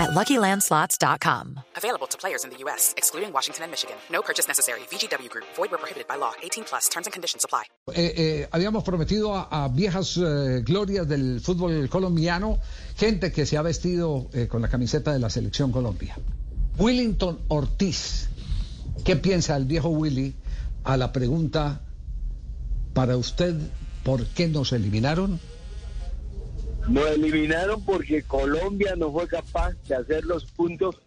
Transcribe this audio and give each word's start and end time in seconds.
at 0.00 0.10
LuckyLandSlots.com. 0.10 1.60
Available 1.76 2.06
to 2.08 2.16
players 2.16 2.44
in 2.44 2.50
the 2.50 2.58
U.S., 2.64 2.94
excluding 2.96 3.32
Washington 3.32 3.64
and 3.64 3.70
Michigan. 3.70 3.96
No 4.10 4.22
purchase 4.22 4.48
necessary. 4.48 4.80
VGW 4.90 5.28
Group. 5.28 5.44
Void 5.56 5.70
where 5.70 5.78
prohibited 5.78 6.08
by 6.08 6.16
law. 6.16 6.32
18 6.42 6.64
plus. 6.64 6.88
Terms 6.88 7.06
and 7.06 7.12
conditions 7.12 7.44
apply. 7.44 7.64
Eh, 7.94 8.14
eh, 8.16 8.48
habíamos 8.50 8.82
prometido 8.84 9.34
a, 9.34 9.48
a 9.50 9.68
viejas 9.68 10.16
eh, 10.16 10.62
glorias 10.64 11.06
del 11.06 11.40
fútbol 11.40 11.88
colombiano, 11.88 12.58
gente 12.96 13.30
que 13.32 13.46
se 13.46 13.56
ha 13.56 13.62
vestido 13.62 14.28
eh, 14.32 14.48
con 14.48 14.62
la 14.62 14.68
camiseta 14.68 15.12
de 15.12 15.18
la 15.18 15.28
selección 15.28 15.72
Colombia. 15.72 16.16
Willington 16.78 17.40
Ortiz, 17.48 18.28
¿qué 19.04 19.16
piensa 19.16 19.56
el 19.56 19.66
viejo 19.66 19.88
Willy 19.90 20.34
a 20.84 20.96
la 20.96 21.12
pregunta 21.12 21.82
para 22.94 23.16
usted 23.16 23.54
por 24.02 24.24
qué 24.26 24.48
nos 24.48 24.72
eliminaron? 24.72 25.40
Nos 26.88 27.10
eliminaron 27.10 27.84
porque 27.84 28.22
Colombia 28.22 28.94
no 28.96 29.12
fue 29.12 29.28
capaz 29.28 29.74
de 29.86 29.94
hacer 29.94 30.24
los 30.24 30.44
puntos 30.46 31.00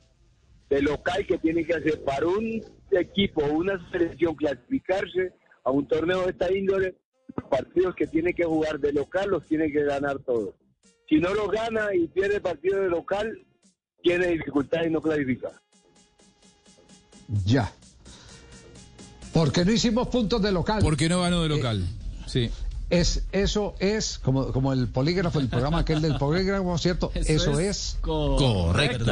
de 0.70 0.82
local 0.82 1.26
que 1.28 1.38
tiene 1.38 1.66
que 1.66 1.74
hacer 1.74 2.04
para 2.04 2.28
un 2.28 2.64
equipo, 2.92 3.44
una 3.46 3.80
selección 3.92 4.36
clasificarse 4.36 5.34
a 5.64 5.72
un 5.72 5.88
torneo 5.88 6.24
de 6.24 6.32
esta 6.32 6.52
índole, 6.52 6.96
los 7.36 7.50
partidos 7.50 7.96
que 7.96 8.08
tiene 8.08 8.34
que 8.34 8.44
jugar 8.44 8.80
de 8.80 8.94
local 8.94 9.30
los 9.30 9.46
tiene 9.46 9.72
que 9.72 9.84
ganar 9.84 10.20
todos. 10.20 10.56
Si 11.10 11.18
no 11.20 11.34
los 11.34 11.52
gana 11.52 11.94
y 11.94 12.08
pierde 12.08 12.40
partido 12.40 12.82
de 12.82 12.90
local, 12.90 13.38
tiene 14.02 14.28
dificultades 14.28 14.88
y 14.88 14.92
no 14.92 15.02
clasifica. 15.02 15.52
Ya. 17.46 17.72
Porque 19.34 19.66
no 19.66 19.72
hicimos 19.72 20.08
puntos 20.08 20.42
de 20.42 20.52
local. 20.52 20.82
Porque 20.84 21.10
no 21.10 21.22
ganó 21.22 21.44
de 21.44 21.50
local. 21.50 21.84
Sí. 22.28 22.50
Es, 23.00 23.24
eso 23.32 23.76
es, 23.80 24.20
como, 24.24 24.52
como 24.52 24.72
el 24.74 24.88
polígrafo, 24.88 25.40
el 25.40 25.48
programa 25.50 25.80
aquel 25.80 26.02
del 26.02 26.16
polígrafo, 26.18 26.78
¿cierto? 26.78 27.12
Eso, 27.16 27.60
es, 27.60 27.98
Correcto. 28.02 29.06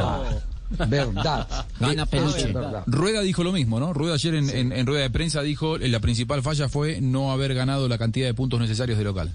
verdad. 0.88 1.66
Gana 1.80 2.02
Eso 2.02 2.06
peluche. 2.10 2.38
es 2.48 2.54
verdad. 2.54 2.82
Rueda 2.86 3.20
dijo 3.20 3.42
lo 3.44 3.52
mismo, 3.52 3.78
¿no? 3.80 3.92
Rueda 3.92 4.14
ayer 4.14 4.34
en, 4.36 4.48
en- 4.50 4.72
en 4.72 4.86
rueda 4.86 5.02
de 5.02 5.10
prensa 5.10 5.42
dijo 5.42 5.76
eh, 5.76 5.88
la 5.88 6.00
principal 6.00 6.42
falla 6.42 6.68
fue 6.68 7.00
no 7.00 7.30
haber 7.32 7.54
ganado 7.54 7.88
la 7.88 7.98
cantidad 7.98 8.26
de 8.26 8.34
puntos 8.34 8.58
necesarios 8.60 8.96
de 8.98 9.04
local. 9.04 9.34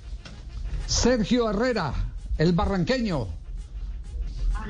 Sergio 0.88 1.50
Herrera, 1.50 1.94
el 2.38 2.54
barranqueño. 2.54 3.28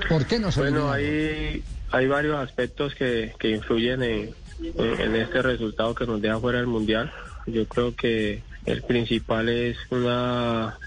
¿Por 0.09 0.25
qué 0.25 0.39
no 0.39 0.51
se 0.51 0.59
Bueno, 0.61 0.91
hay, 0.91 1.63
hay 1.91 2.07
varios 2.07 2.37
aspectos 2.37 2.93
que, 2.95 3.33
que 3.39 3.51
influyen 3.51 4.03
en, 4.03 4.35
en- 4.61 5.01
en 5.01 5.15
este 5.15 5.41
resultado 5.41 5.95
que 5.95 6.05
nos 6.05 6.21
deja 6.21 6.39
fuera 6.39 6.57
del 6.59 6.67
Mundial. 6.67 7.11
Yo 7.45 7.65
creo 7.67 7.95
que 7.95 8.43
el 8.67 8.83
principal 8.83 9.49
es 9.49 9.77
una, 9.89 10.77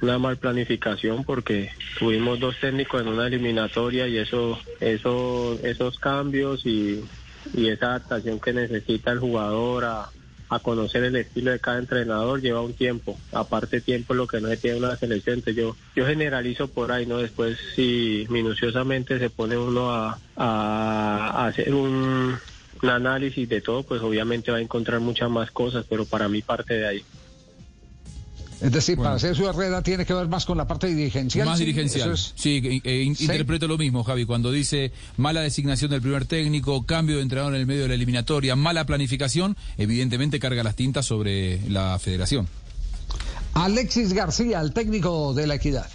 una 0.00 0.18
mal 0.18 0.38
planificación 0.38 1.24
porque 1.24 1.70
tuvimos 1.98 2.40
dos 2.40 2.56
técnicos 2.60 3.02
en 3.02 3.08
una 3.08 3.26
eliminatoria 3.26 4.08
y 4.08 4.16
eso, 4.18 4.58
eso, 4.80 5.58
esos 5.62 5.98
cambios 5.98 6.64
y, 6.64 7.04
y 7.52 7.68
esa 7.68 7.88
adaptación 7.90 8.40
que 8.40 8.52
necesita 8.54 9.12
el 9.12 9.20
jugador 9.20 9.84
a, 9.84 10.10
a 10.48 10.58
conocer 10.60 11.04
el 11.04 11.16
estilo 11.16 11.50
de 11.50 11.60
cada 11.60 11.78
entrenador 11.78 12.40
lleva 12.40 12.62
un 12.62 12.72
tiempo. 12.74 13.20
Aparte 13.32 13.82
tiempo 13.82 14.14
es 14.14 14.16
lo 14.16 14.26
que 14.26 14.40
no 14.40 14.48
se 14.48 14.56
tiene 14.56 14.78
una 14.78 14.96
selección. 14.96 15.42
Yo, 15.54 15.76
yo 15.94 16.06
generalizo 16.06 16.68
por 16.68 16.90
ahí, 16.90 17.04
¿no? 17.04 17.18
Después 17.18 17.58
si 17.74 18.26
minuciosamente 18.30 19.18
se 19.18 19.28
pone 19.28 19.58
uno 19.58 19.94
a, 19.94 20.18
a- 20.36 21.30
a 21.44 21.46
hacer 21.48 21.74
un, 21.74 22.38
un 22.82 22.88
análisis 22.90 23.46
de 23.48 23.60
todo, 23.60 23.82
pues 23.82 24.00
obviamente 24.00 24.50
va 24.50 24.58
a 24.58 24.62
encontrar 24.62 25.00
muchas 25.00 25.28
más 25.30 25.50
cosas, 25.50 25.84
pero 25.88 26.06
para 26.06 26.28
mí 26.28 26.40
parte 26.42 26.74
de 26.74 26.86
ahí. 26.86 27.06
Es 28.60 28.72
decir, 28.72 28.96
Bueno. 28.96 29.10
para 29.10 29.18
Sergio 29.18 29.50
Herrera 29.50 29.82
tiene 29.82 30.06
que 30.06 30.14
ver 30.14 30.28
más 30.28 30.46
con 30.46 30.56
la 30.56 30.66
parte 30.66 30.86
dirigencial. 30.86 31.46
Más 31.46 31.58
¿sí? 31.58 31.64
dirigencial. 31.66 32.12
Es- 32.12 32.32
Sí, 32.36 32.60
eh, 32.64 32.80
eh, 32.84 33.02
in- 33.02 33.14
Sí. 33.14 33.24
interpreto 33.24 33.68
lo 33.68 33.76
mismo, 33.76 34.02
Javi, 34.02 34.24
cuando 34.24 34.50
dice 34.50 34.92
mala 35.18 35.42
designación 35.42 35.90
del 35.90 36.00
primer 36.00 36.24
técnico, 36.24 36.86
cambio 36.86 37.16
de 37.16 37.22
entrenador 37.22 37.54
en 37.54 37.60
el 37.60 37.66
medio 37.66 37.82
de 37.82 37.88
la 37.88 37.94
eliminatoria, 37.94 38.56
mala 38.56 38.86
planificación, 38.86 39.56
evidentemente 39.76 40.38
carga 40.40 40.62
las 40.62 40.74
tintas 40.74 41.04
sobre 41.04 41.60
la 41.70 41.98
federación. 41.98 42.48
Alexis 43.54 44.12
García, 44.12 44.60
el 44.60 44.72
técnico 44.72 45.32
de 45.34 45.46
la 45.46 45.54
Equidad. 45.56 45.88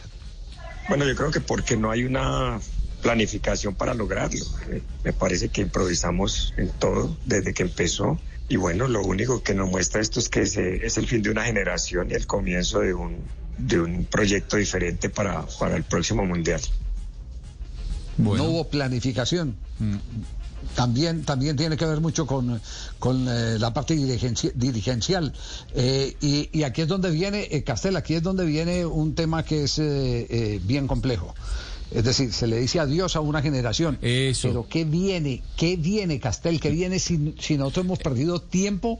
Bueno, 0.89 1.05
yo 1.07 1.15
creo 1.15 1.31
que 1.31 1.41
porque 1.41 1.77
no 1.77 1.91
hay 1.91 2.03
una 2.03 2.59
planificación 3.01 3.75
para 3.75 3.93
lograrlo. 3.93 4.43
Eh, 4.69 4.81
Me 5.03 5.13
parece 5.13 5.49
que 5.49 5.61
improvisamos 5.61 6.53
en 6.57 6.69
todo 6.69 7.17
desde 7.25 7.53
que 7.53 7.63
empezó. 7.63 8.19
Y 8.51 8.57
bueno, 8.57 8.85
lo 8.89 9.01
único 9.05 9.41
que 9.41 9.53
nos 9.53 9.69
muestra 9.69 10.01
esto 10.01 10.19
es 10.19 10.27
que 10.27 10.45
se- 10.45 10.85
es 10.85 10.97
el 10.97 11.07
fin 11.07 11.21
de 11.21 11.29
una 11.29 11.45
generación 11.45 12.11
y 12.11 12.15
el 12.15 12.27
comienzo 12.27 12.79
de 12.81 12.93
un, 12.93 13.15
de 13.57 13.79
un 13.79 14.03
proyecto 14.03 14.57
diferente 14.57 15.09
para, 15.09 15.45
para 15.57 15.77
el 15.77 15.83
próximo 15.85 16.25
mundial. 16.25 16.59
Bueno. 18.17 18.43
No 18.43 18.49
hubo 18.49 18.67
planificación. 18.67 19.55
Mm. 19.79 19.95
También, 20.75 21.23
también 21.23 21.55
tiene 21.55 21.77
que 21.77 21.85
ver 21.85 22.01
mucho 22.01 22.27
con, 22.27 22.61
con 22.99 23.25
eh, 23.29 23.57
la 23.57 23.73
parte 23.73 23.95
dirigenci- 23.95 24.51
dirigencial. 24.53 25.33
Eh, 25.73 26.15
y, 26.19 26.49
y 26.51 26.63
aquí 26.63 26.81
es 26.81 26.89
donde 26.89 27.09
viene, 27.09 27.47
eh, 27.51 27.63
Castel, 27.63 27.95
aquí 27.95 28.15
es 28.15 28.21
donde 28.23 28.43
viene 28.45 28.85
un 28.85 29.15
tema 29.15 29.43
que 29.45 29.63
es 29.63 29.79
eh, 29.79 30.27
eh, 30.29 30.59
bien 30.63 30.87
complejo. 30.87 31.33
Es 31.91 32.03
decir, 32.05 32.31
se 32.31 32.47
le 32.47 32.57
dice 32.59 32.79
adiós 32.79 33.15
a 33.15 33.19
una 33.19 33.41
generación. 33.41 33.97
Eso. 34.01 34.47
Pero 34.47 34.67
¿qué 34.69 34.85
viene? 34.85 35.41
¿Qué 35.57 35.75
viene, 35.75 36.19
Castel? 36.19 36.59
¿Qué 36.59 36.69
viene 36.71 36.99
si, 36.99 37.35
si 37.39 37.57
nosotros 37.57 37.85
hemos 37.85 37.99
perdido 37.99 38.39
tiempo? 38.41 38.99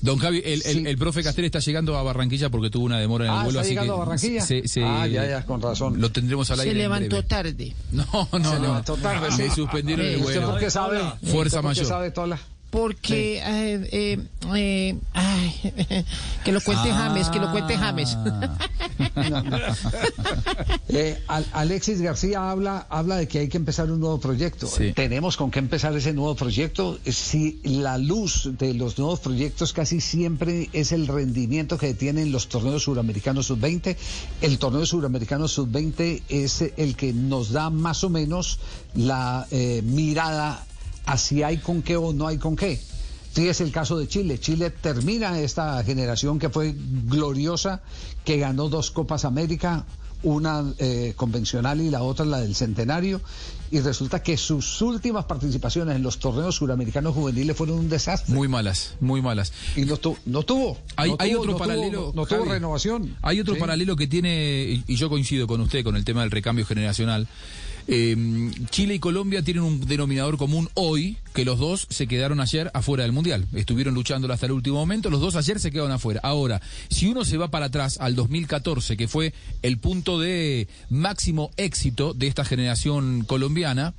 Don 0.00 0.16
Javi, 0.18 0.38
el, 0.44 0.52
el- 0.52 0.62
Sí. 0.62 0.84
el 0.86 0.96
profe 0.96 1.22
Castel 1.24 1.44
está 1.46 1.58
llegando 1.58 1.96
a 1.98 2.02
Barranquilla 2.04 2.50
porque 2.50 2.70
tuvo 2.70 2.84
una 2.86 2.98
demora 3.00 3.24
en 3.26 3.32
el 3.32 3.36
Ah, 3.38 3.42
vuelo, 3.42 3.58
¿está 3.58 3.60
así 3.62 3.70
llegando 3.70 3.94
que 3.94 3.96
a 3.96 4.04
Barranquilla? 4.04 4.40
se- 4.42 4.68
se- 4.68 4.84
Ah, 4.84 5.06
ya, 5.08 5.28
ya, 5.28 5.44
con 5.44 5.60
razón. 5.60 6.00
Lo 6.00 6.12
tendremos 6.12 6.48
al 6.52 6.58
Se 6.58 6.62
aire. 6.62 6.72
en 6.72 6.78
levantó 6.78 7.16
breve. 7.16 7.22
tarde. 7.28 7.74
No, 7.92 8.04
no, 8.14 8.28
Se 8.30 8.38
no. 8.56 8.62
levantó 8.62 8.96
tarde. 8.96 9.28
Le 9.36 9.50
suspendieron 9.50 10.06
Eh, 10.06 10.14
el 10.14 10.20
¿Usted 10.20 10.34
vuelo. 10.36 10.50
por 10.52 10.60
qué 10.60 10.70
sabe? 10.70 10.98
Fuerza 11.00 11.16
¿Usted 11.24 11.50
por 11.50 11.60
qué 11.60 11.62
mayor. 11.66 11.86
sabe, 11.86 12.10
Tola? 12.12 12.38
Porque, 12.70 13.38
eh, 13.38 13.88
eh, 13.92 14.18
eh, 14.54 14.96
ay, 15.14 15.54
que 16.44 16.52
lo 16.52 16.60
cuente 16.60 16.90
James, 16.92 17.28
que 17.30 17.38
lo 17.38 17.50
cuente 17.50 17.76
James. 17.76 18.16
Eh, 20.90 21.22
Al- 21.28 21.46
Alexis 21.52 22.00
García 22.00 22.50
habla, 22.50 22.86
habla 22.88 23.16
de 23.16 23.28
que 23.28 23.40
hay 23.40 23.48
que 23.48 23.56
empezar 23.58 23.90
un 23.90 24.00
nuevo 24.00 24.18
proyecto. 24.18 24.66
Sí. 24.66 24.92
Tenemos 24.94 25.36
con 25.36 25.50
qué 25.50 25.58
empezar 25.58 25.94
ese 25.96 26.12
nuevo 26.12 26.34
proyecto. 26.34 26.98
Si 27.04 27.60
la 27.62 27.98
luz 27.98 28.50
de 28.58 28.74
los 28.74 28.98
nuevos 28.98 29.20
proyectos 29.20 29.72
casi 29.72 30.00
siempre 30.00 30.70
es 30.72 30.92
el 30.92 31.06
rendimiento 31.06 31.76
que 31.78 31.94
tienen 31.94 32.32
los 32.32 32.48
torneos 32.48 32.84
suramericanos 32.84 33.46
sub-20, 33.46 33.96
el 34.40 34.58
torneo 34.58 34.86
suramericano 34.86 35.46
sub-20 35.46 36.22
es 36.28 36.64
el 36.76 36.96
que 36.96 37.12
nos 37.12 37.50
da 37.52 37.70
más 37.70 38.02
o 38.04 38.08
menos 38.10 38.58
la 38.94 39.46
eh, 39.50 39.82
mirada 39.84 40.64
a 41.08 41.16
si 41.16 41.42
hay 41.42 41.58
con 41.58 41.82
qué 41.82 41.96
o 41.96 42.12
no 42.12 42.26
hay 42.26 42.38
con 42.38 42.54
qué. 42.56 42.78
Fíjese 43.32 43.64
el 43.64 43.72
caso 43.72 43.98
de 43.98 44.08
Chile. 44.08 44.38
Chile 44.40 44.70
termina 44.70 45.38
esta 45.40 45.82
generación 45.84 46.38
que 46.38 46.48
fue 46.48 46.74
gloriosa, 46.76 47.82
que 48.24 48.38
ganó 48.38 48.68
dos 48.68 48.90
Copas 48.90 49.24
América, 49.24 49.84
una 50.22 50.64
eh, 50.78 51.12
convencional 51.16 51.80
y 51.80 51.90
la 51.90 52.02
otra 52.02 52.24
la 52.26 52.40
del 52.40 52.54
centenario, 52.56 53.20
y 53.70 53.78
resulta 53.80 54.22
que 54.22 54.36
sus 54.36 54.82
últimas 54.82 55.26
participaciones 55.26 55.94
en 55.94 56.02
los 56.02 56.18
torneos 56.18 56.56
suramericanos 56.56 57.14
juveniles 57.14 57.56
fueron 57.56 57.78
un 57.78 57.88
desastre. 57.88 58.34
Muy 58.34 58.48
malas, 58.48 58.94
muy 59.00 59.22
malas. 59.22 59.52
y 59.76 59.82
no, 59.82 59.96
tu- 59.98 60.16
no 60.26 60.42
tuvo. 60.42 60.76
Hay, 60.96 61.10
no 61.10 61.16
hay 61.20 61.30
tuvo- 61.32 61.38
otro 61.40 61.52
no 61.52 61.56
tuvo- 61.58 61.66
paralelo. 61.66 62.12
no, 62.16 62.26
tuvo 62.26 62.44
renovación. 62.46 63.16
Hay 63.22 63.38
otro 63.40 63.54
Sí. 63.54 63.60
paralelo 63.60 63.94
que 63.94 64.08
tiene, 64.08 64.82
y 64.86 64.96
yo 64.96 65.08
coincido 65.08 65.46
con 65.46 65.60
usted 65.60 65.84
con 65.84 65.94
el 65.96 66.04
tema 66.04 66.22
del 66.22 66.30
recambio 66.32 66.66
generacional. 66.66 67.28
Eh, 67.90 68.50
Chile 68.68 68.96
y 68.96 68.98
Colombia 68.98 69.42
tienen 69.42 69.62
un 69.62 69.80
denominador 69.80 70.36
común 70.36 70.68
hoy, 70.74 71.16
que 71.32 71.46
los 71.46 71.58
dos 71.58 71.86
se 71.88 72.06
quedaron 72.06 72.38
ayer 72.38 72.70
afuera 72.74 73.02
del 73.04 73.12
Mundial. 73.12 73.46
Estuvieron 73.54 73.94
luchando 73.94 74.30
hasta 74.30 74.44
el 74.44 74.52
último 74.52 74.76
momento, 74.76 75.08
los 75.08 75.22
dos 75.22 75.36
ayer 75.36 75.58
se 75.58 75.70
quedaron 75.70 75.92
afuera. 75.92 76.20
Ahora, 76.22 76.60
si 76.90 77.08
uno 77.08 77.24
se 77.24 77.38
va 77.38 77.50
para 77.50 77.66
atrás 77.66 77.96
al 77.98 78.14
2014, 78.14 78.98
que 78.98 79.08
fue 79.08 79.32
el 79.62 79.78
punto 79.78 80.20
de 80.20 80.68
máximo 80.90 81.50
éxito 81.56 82.12
de 82.12 82.26
esta 82.26 82.44
generación 82.44 83.24
colombiana, 83.24 83.94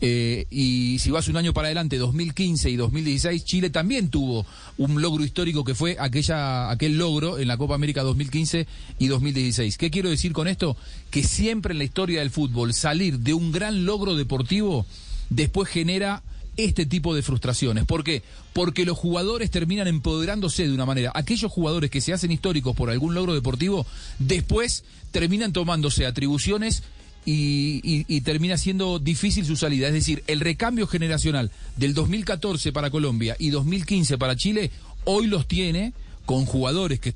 eh, 0.00 0.46
y 0.50 0.98
si 0.98 1.10
vas 1.10 1.28
un 1.28 1.36
año 1.36 1.52
para 1.52 1.68
adelante, 1.68 1.98
2015 1.98 2.70
y 2.70 2.76
2016, 2.76 3.44
Chile 3.44 3.70
también 3.70 4.08
tuvo 4.08 4.46
un 4.78 5.02
logro 5.02 5.24
histórico 5.24 5.62
que 5.62 5.74
fue 5.74 5.96
aquella, 6.00 6.70
aquel 6.70 6.96
logro 6.96 7.38
en 7.38 7.48
la 7.48 7.58
Copa 7.58 7.74
América 7.74 8.02
2015 8.02 8.66
y 8.98 9.06
2016. 9.08 9.76
¿Qué 9.76 9.90
quiero 9.90 10.08
decir 10.08 10.32
con 10.32 10.48
esto? 10.48 10.76
Que 11.10 11.22
siempre 11.22 11.72
en 11.72 11.78
la 11.78 11.84
historia 11.84 12.20
del 12.20 12.30
fútbol 12.30 12.72
salir 12.72 13.18
de 13.18 13.34
un 13.34 13.52
gran 13.52 13.84
logro 13.84 14.16
deportivo 14.16 14.86
después 15.28 15.68
genera 15.68 16.22
este 16.56 16.86
tipo 16.86 17.14
de 17.14 17.22
frustraciones. 17.22 17.84
¿Por 17.84 18.04
qué? 18.04 18.22
Porque 18.52 18.84
los 18.84 18.98
jugadores 18.98 19.50
terminan 19.50 19.86
empoderándose 19.86 20.66
de 20.66 20.74
una 20.74 20.86
manera. 20.86 21.12
Aquellos 21.14 21.52
jugadores 21.52 21.90
que 21.90 22.00
se 22.00 22.12
hacen 22.12 22.32
históricos 22.32 22.74
por 22.74 22.90
algún 22.90 23.14
logro 23.14 23.34
deportivo, 23.34 23.86
después 24.18 24.84
terminan 25.10 25.52
tomándose 25.52 26.06
atribuciones 26.06 26.82
y, 27.24 27.80
y- 27.84 28.04
y 28.08 28.20
termina 28.22 28.56
siendo 28.56 28.98
difícil 28.98 29.44
su 29.44 29.56
salida. 29.56 29.86
Es 29.88 29.92
decir, 29.94 30.22
el 30.26 30.40
recambio 30.40 30.86
generacional 30.86 31.50
del 31.76 31.94
2014 31.94 32.72
para 32.72 32.90
Colombia 32.90 33.36
y 33.38 33.50
2015 33.50 34.18
para 34.18 34.36
Chile, 34.36 34.70
hoy 35.04 35.26
los 35.26 35.46
tiene 35.46 35.92
con 36.26 36.44
jugadores 36.46 37.00
que 37.00 37.12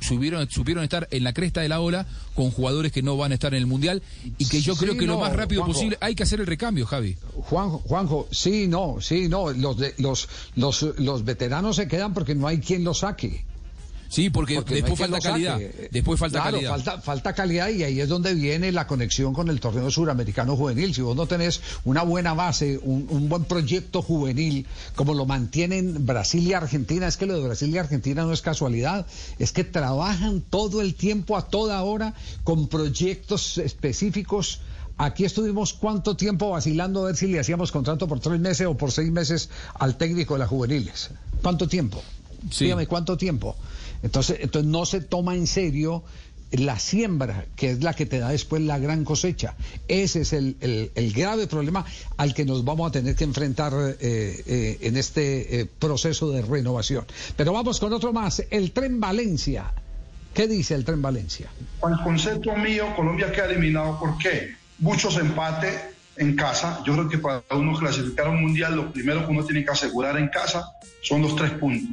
subieron, 0.00 0.50
supieron 0.50 0.82
estar 0.82 1.06
en 1.12 1.22
la 1.22 1.32
cresta 1.32 1.60
de 1.60 1.68
la 1.68 1.80
ola, 1.80 2.04
con 2.34 2.50
jugadores 2.50 2.90
que 2.90 3.00
no 3.00 3.16
van 3.16 3.30
a 3.30 3.34
estar 3.34 3.54
en 3.54 3.60
el 3.60 3.66
Mundial 3.66 4.02
y 4.38 4.46
que 4.46 4.60
yo 4.60 4.74
Sí, 4.74 4.80
creo 4.80 4.96
que 4.96 5.06
lo 5.06 5.20
más 5.20 5.32
rápido 5.36 5.60
Juanjo. 5.62 5.74
posible 5.74 5.98
hay 6.00 6.16
que 6.16 6.24
hacer 6.24 6.40
el 6.40 6.46
recambio, 6.46 6.84
Javi. 6.84 7.16
Juanjo, 7.34 7.78
Juanjo, 7.86 8.26
sí, 8.32 8.66
no, 8.66 8.96
sí, 9.00 9.28
no, 9.28 9.52
los, 9.52 9.76
de- 9.78 9.94
los, 9.98 10.28
los, 10.56 10.84
los 10.98 11.24
veteranos 11.24 11.76
se 11.76 11.86
quedan 11.86 12.12
porque 12.12 12.34
no 12.34 12.48
hay 12.48 12.58
quien 12.58 12.82
los 12.82 12.98
saque. 13.00 13.44
Sí, 14.08 14.30
porque, 14.30 14.62
después 14.62 14.98
falta 14.98 15.20
calidad. 15.20 15.60
Después 15.90 16.18
falta 16.18 16.40
Claro, 16.40 16.56
calidad. 16.56 16.70
Falta, 16.70 17.00
falta 17.00 17.32
calidad 17.34 17.68
y 17.68 17.82
ahí 17.82 18.00
es 18.00 18.08
donde 18.08 18.34
viene 18.34 18.72
la 18.72 18.86
conexión 18.86 19.34
con 19.34 19.48
el 19.48 19.60
torneo 19.60 19.90
suramericano 19.90 20.56
juvenil. 20.56 20.94
Si 20.94 21.02
vos 21.02 21.16
no 21.16 21.26
tenés 21.26 21.60
una 21.84 22.02
buena 22.02 22.34
base, 22.34 22.78
un, 22.82 23.06
un 23.10 23.28
buen 23.28 23.44
proyecto 23.44 24.02
juvenil, 24.02 24.66
como 24.94 25.14
lo 25.14 25.26
mantienen 25.26 26.06
Brasil 26.06 26.46
y 26.46 26.52
Argentina, 26.52 27.06
es 27.06 27.16
que 27.16 27.26
lo 27.26 27.34
de 27.34 27.46
Brasil 27.46 27.68
y 27.74 27.78
Argentina 27.78 28.24
no 28.24 28.32
es 28.32 28.42
casualidad, 28.42 29.06
es 29.38 29.52
que 29.52 29.64
trabajan 29.64 30.40
todo 30.40 30.80
el 30.80 30.94
tiempo, 30.94 31.36
a 31.36 31.48
toda 31.48 31.82
hora, 31.82 32.14
con 32.44 32.68
proyectos 32.68 33.58
específicos. 33.58 34.60
Aquí 34.98 35.24
estuvimos 35.24 35.74
cuánto 35.74 36.16
tiempo 36.16 36.50
vacilando 36.50 37.02
a 37.02 37.06
ver 37.06 37.16
si 37.16 37.26
le 37.26 37.38
hacíamos 37.38 37.70
contrato 37.70 38.08
por 38.08 38.20
tres 38.20 38.40
meses 38.40 38.66
o 38.66 38.76
por 38.76 38.92
seis 38.92 39.10
meses 39.10 39.50
al 39.74 39.96
técnico 39.98 40.34
de 40.34 40.40
las 40.40 40.48
juveniles. 40.48 41.10
¿Cuánto 41.42 41.68
tiempo? 41.68 42.02
Sí. 42.50 42.64
Dígame 42.64 42.86
cuánto 42.86 43.16
tiempo. 43.16 43.56
Entonces, 44.02 44.38
entonces 44.40 44.70
no 44.70 44.84
se 44.86 45.00
toma 45.00 45.34
en 45.34 45.46
serio 45.46 46.04
la 46.52 46.78
siembra, 46.78 47.44
que 47.56 47.70
es 47.70 47.82
la 47.82 47.92
que 47.92 48.06
te 48.06 48.18
da 48.20 48.28
después 48.30 48.62
la 48.62 48.78
gran 48.78 49.04
cosecha. 49.04 49.54
Ese 49.88 50.20
es 50.20 50.32
el, 50.32 50.56
el- 50.94 51.12
grave 51.12 51.48
problema 51.48 51.84
al 52.16 52.34
que 52.34 52.44
nos 52.44 52.64
vamos 52.64 52.88
a 52.88 52.92
tener 52.92 53.16
que 53.16 53.24
enfrentar 53.24 53.72
eh, 53.74 53.96
eh, 54.00 54.78
en 54.82 54.96
este 54.96 55.60
eh, 55.60 55.66
proceso 55.66 56.30
de 56.30 56.42
renovación. 56.42 57.04
Pero 57.36 57.52
vamos 57.52 57.80
con 57.80 57.92
otro 57.92 58.12
más, 58.12 58.44
el 58.50 58.70
tren 58.72 59.00
Valencia. 59.00 59.72
¿Qué 60.34 60.46
dice 60.46 60.74
el 60.74 60.84
tren 60.84 61.02
Valencia? 61.02 61.48
Para 61.80 61.96
el 61.96 62.02
concepto 62.02 62.54
mío, 62.56 62.94
Colombia 62.94 63.32
queda 63.32 63.46
eliminado. 63.46 63.98
¿Por 63.98 64.16
qué? 64.18 64.54
Muchos 64.78 65.16
empates 65.16 65.74
en 66.16 66.36
casa. 66.36 66.80
Yo 66.86 66.92
creo 66.92 67.08
que 67.08 67.18
para 67.18 67.42
uno 67.52 67.76
clasificar 67.78 68.26
a 68.26 68.30
un 68.30 68.42
mundial, 68.42 68.76
lo 68.76 68.92
primero 68.92 69.26
que 69.26 69.32
uno 69.32 69.44
tiene 69.44 69.64
que 69.64 69.70
asegurar 69.72 70.16
en 70.16 70.28
casa 70.28 70.70
son 71.02 71.22
los 71.22 71.34
tres 71.34 71.50
puntos. 71.52 71.90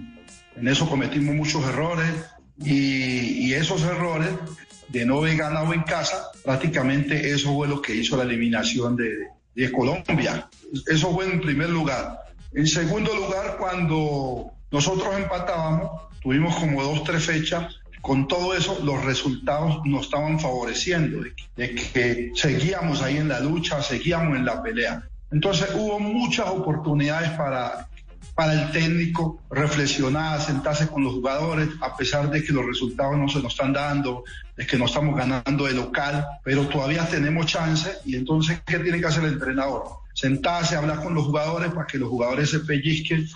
En 0.55 0.67
eso 0.67 0.89
cometimos 0.89 1.35
muchos 1.35 1.63
errores 1.65 2.09
y, 2.63 3.53
esos 3.53 3.83
errores 3.83 4.29
de 4.89 5.05
no 5.05 5.19
haber 5.19 5.37
ganado 5.37 5.73
en 5.73 5.83
casa, 5.83 6.31
prácticamente 6.43 7.31
eso 7.31 7.53
fue 7.53 7.67
lo 7.67 7.81
que 7.81 7.95
hizo 7.95 8.17
la 8.17 8.23
eliminación 8.23 8.95
de, 8.95 9.71
Colombia. 9.71 10.49
Eso 10.87 11.13
fue 11.13 11.25
en 11.25 11.39
primer 11.39 11.69
lugar. 11.69 12.19
En 12.53 12.65
segundo 12.65 13.15
lugar, 13.15 13.57
cuando 13.59 14.51
nosotros 14.71 15.15
empatábamos, 15.15 15.91
tuvimos 16.21 16.55
como 16.55 16.81
dos, 16.81 17.03
tres 17.03 17.23
fechas 17.25 17.79
con 18.01 18.27
todo 18.27 18.53
eso, 18.55 18.79
los 18.83 19.05
resultados 19.05 19.79
nos 19.85 20.05
estaban 20.05 20.39
favoreciendo, 20.39 21.23
que, 21.23 21.33
de 21.55 21.75
que 21.75 22.31
seguíamos 22.35 23.01
ahí 23.01 23.17
en 23.17 23.29
la 23.29 23.39
lucha, 23.39 23.81
seguíamos 23.81 24.35
en 24.35 24.45
la 24.45 24.61
pelea. 24.61 25.07
Entonces 25.31 25.69
hubo 25.73 25.99
muchas 25.99 26.47
oportunidades 26.49 27.29
para, 27.31 27.87
para 28.35 28.53
el 28.53 28.71
técnico 28.71 29.39
reflexionar, 29.49 30.41
sentarse 30.41 30.87
con 30.87 31.03
los 31.03 31.13
jugadores, 31.13 31.69
a 31.81 31.95
pesar 31.95 32.29
de 32.31 32.43
que 32.43 32.51
los 32.51 32.65
resultados 32.65 33.17
no 33.17 33.29
se 33.29 33.41
nos 33.41 33.53
están 33.53 33.73
dando, 33.73 34.23
de 34.57 34.65
que 34.65 34.77
no 34.77 34.85
estamos 34.85 35.15
ganando 35.15 35.65
de 35.65 35.73
local, 35.73 36.25
pero 36.43 36.67
todavía 36.67 37.07
tenemos 37.07 37.45
chance 37.45 37.91
y 38.05 38.15
entonces, 38.15 38.61
¿qué 38.65 38.79
tiene 38.79 38.99
que 38.99 39.07
hacer 39.07 39.23
el 39.23 39.33
entrenador? 39.33 39.83
Sentarse, 40.13 40.75
hablar 40.75 41.03
con 41.03 41.13
los 41.13 41.25
jugadores 41.25 41.71
para 41.71 41.85
que 41.85 41.97
los 41.97 42.09
jugadores 42.09 42.49
se 42.49 42.59
pellizquen 42.59 43.27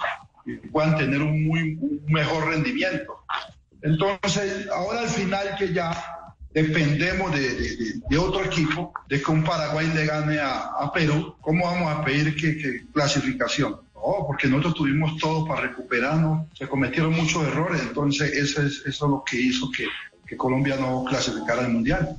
y 0.45 0.55
puedan 0.67 0.97
tener 0.97 1.21
un, 1.21 1.45
muy, 1.45 1.77
mejor 2.07 2.47
rendimiento. 2.47 3.23
Entonces, 3.81 4.67
ahora 4.73 5.01
al 5.01 5.09
final 5.09 5.55
que 5.59 5.73
ya 5.73 5.93
dependemos 6.53 7.31
de, 7.33 8.17
otro 8.17 8.43
equipo, 8.43 8.93
de 9.07 9.21
que 9.21 9.31
un 9.31 9.43
Paraguay 9.43 9.91
le 9.93 10.05
gane 10.05 10.39
a, 10.39 10.71
a 10.79 10.91
Perú, 10.91 11.35
¿cómo 11.41 11.65
vamos 11.65 11.95
a 11.95 12.03
pedir 12.03 12.35
que, 12.35 12.57
que 12.57 12.85
clasificación? 12.91 13.86
No, 14.07 14.25
porque 14.25 14.47
nosotros 14.47 14.75
tuvimos 14.75 15.17
todo 15.17 15.45
para 15.45 15.61
recuperarnos, 15.61 16.47
se 16.57 16.65
cometieron 16.65 17.13
muchos 17.13 17.43
errores, 17.45 17.81
entonces 17.81 18.31
eso 18.31 18.61
es, 18.61 18.81
eso 18.85 19.05
es 19.05 19.11
lo 19.11 19.21
que 19.29 19.39
hizo 19.39 19.69
que, 19.69 19.85
que 20.25 20.37
Colombia 20.37 20.77
no 20.77 21.03
clasificara 21.03 21.65
al 21.65 21.73
Mundial. 21.73 22.15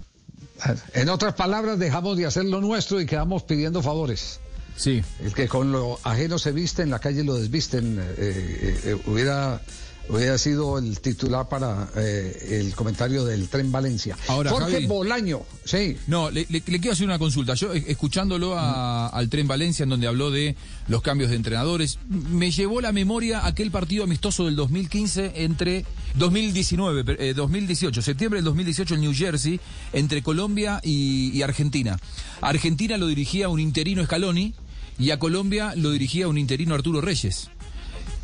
En 0.92 1.08
otras 1.08 1.32
palabras, 1.32 1.78
dejamos 1.78 2.18
de 2.18 2.26
hacer 2.26 2.44
lo 2.44 2.60
nuestro 2.60 3.00
y 3.00 3.06
quedamos 3.06 3.44
pidiendo 3.44 3.82
favores. 3.82 4.38
Sí. 4.76 5.02
El 5.24 5.32
que 5.32 5.48
con 5.48 5.72
lo 5.72 5.98
ajeno 6.04 6.38
se 6.38 6.52
viste, 6.52 6.82
en 6.82 6.90
la 6.90 6.98
calle 6.98 7.24
lo 7.24 7.36
desvisten, 7.36 7.98
eh, 7.98 8.14
eh, 8.18 8.80
eh, 8.84 9.02
hubiera, 9.06 9.62
hubiera 10.08 10.38
sido 10.38 10.78
el 10.78 11.00
titular 11.00 11.48
para 11.48 11.88
eh, 11.96 12.60
el 12.62 12.74
comentario 12.74 13.24
del 13.24 13.48
Tren 13.48 13.70
Valencia. 13.70 14.16
Ahora, 14.28 14.50
Jorge 14.50 14.72
Javi. 14.72 14.86
Bolaño, 14.86 15.42
sí. 15.64 15.96
No, 16.06 16.30
le, 16.30 16.46
le- 16.48 16.62
le 16.66 16.80
quiero 16.80 16.92
hacer 16.92 17.06
una 17.06 17.18
consulta. 17.18 17.54
Yo, 17.54 17.74
eh, 17.74 17.84
escuchándolo 17.88 18.58
a- 18.58 19.08
al 19.08 19.28
Tren 19.28 19.46
Valencia, 19.46 19.82
en 19.82 19.90
donde 19.90 20.06
habló 20.06 20.30
de 20.30 20.56
los 20.88 21.02
cambios 21.02 21.30
de 21.30 21.36
entrenadores, 21.36 21.98
me 22.08 22.50
llevó 22.50 22.80
la 22.80 22.92
memoria 22.92 23.44
aquel 23.46 23.70
partido 23.70 24.04
amistoso 24.04 24.46
del 24.46 24.56
2015 24.56 25.32
entre 25.44 25.84
2019, 26.14 27.04
per- 27.04 27.20
eh, 27.20 27.34
2018, 27.34 28.02
septiembre 28.02 28.38
del 28.38 28.44
2018 28.46 28.94
en 28.94 29.00
New 29.02 29.14
Jersey, 29.14 29.60
entre 29.92 30.22
Colombia 30.22 30.80
y, 30.82 31.30
y 31.36 31.42
Argentina. 31.42 31.98
A 32.40 32.48
Argentina 32.48 32.96
lo 32.96 33.06
dirigía 33.06 33.48
un 33.48 33.60
interino 33.60 34.04
Scaloni 34.04 34.54
y 34.98 35.10
a 35.10 35.18
Colombia 35.18 35.74
lo 35.76 35.90
dirigía 35.90 36.28
un 36.28 36.38
interino 36.38 36.74
Arturo 36.74 37.00
Reyes. 37.00 37.50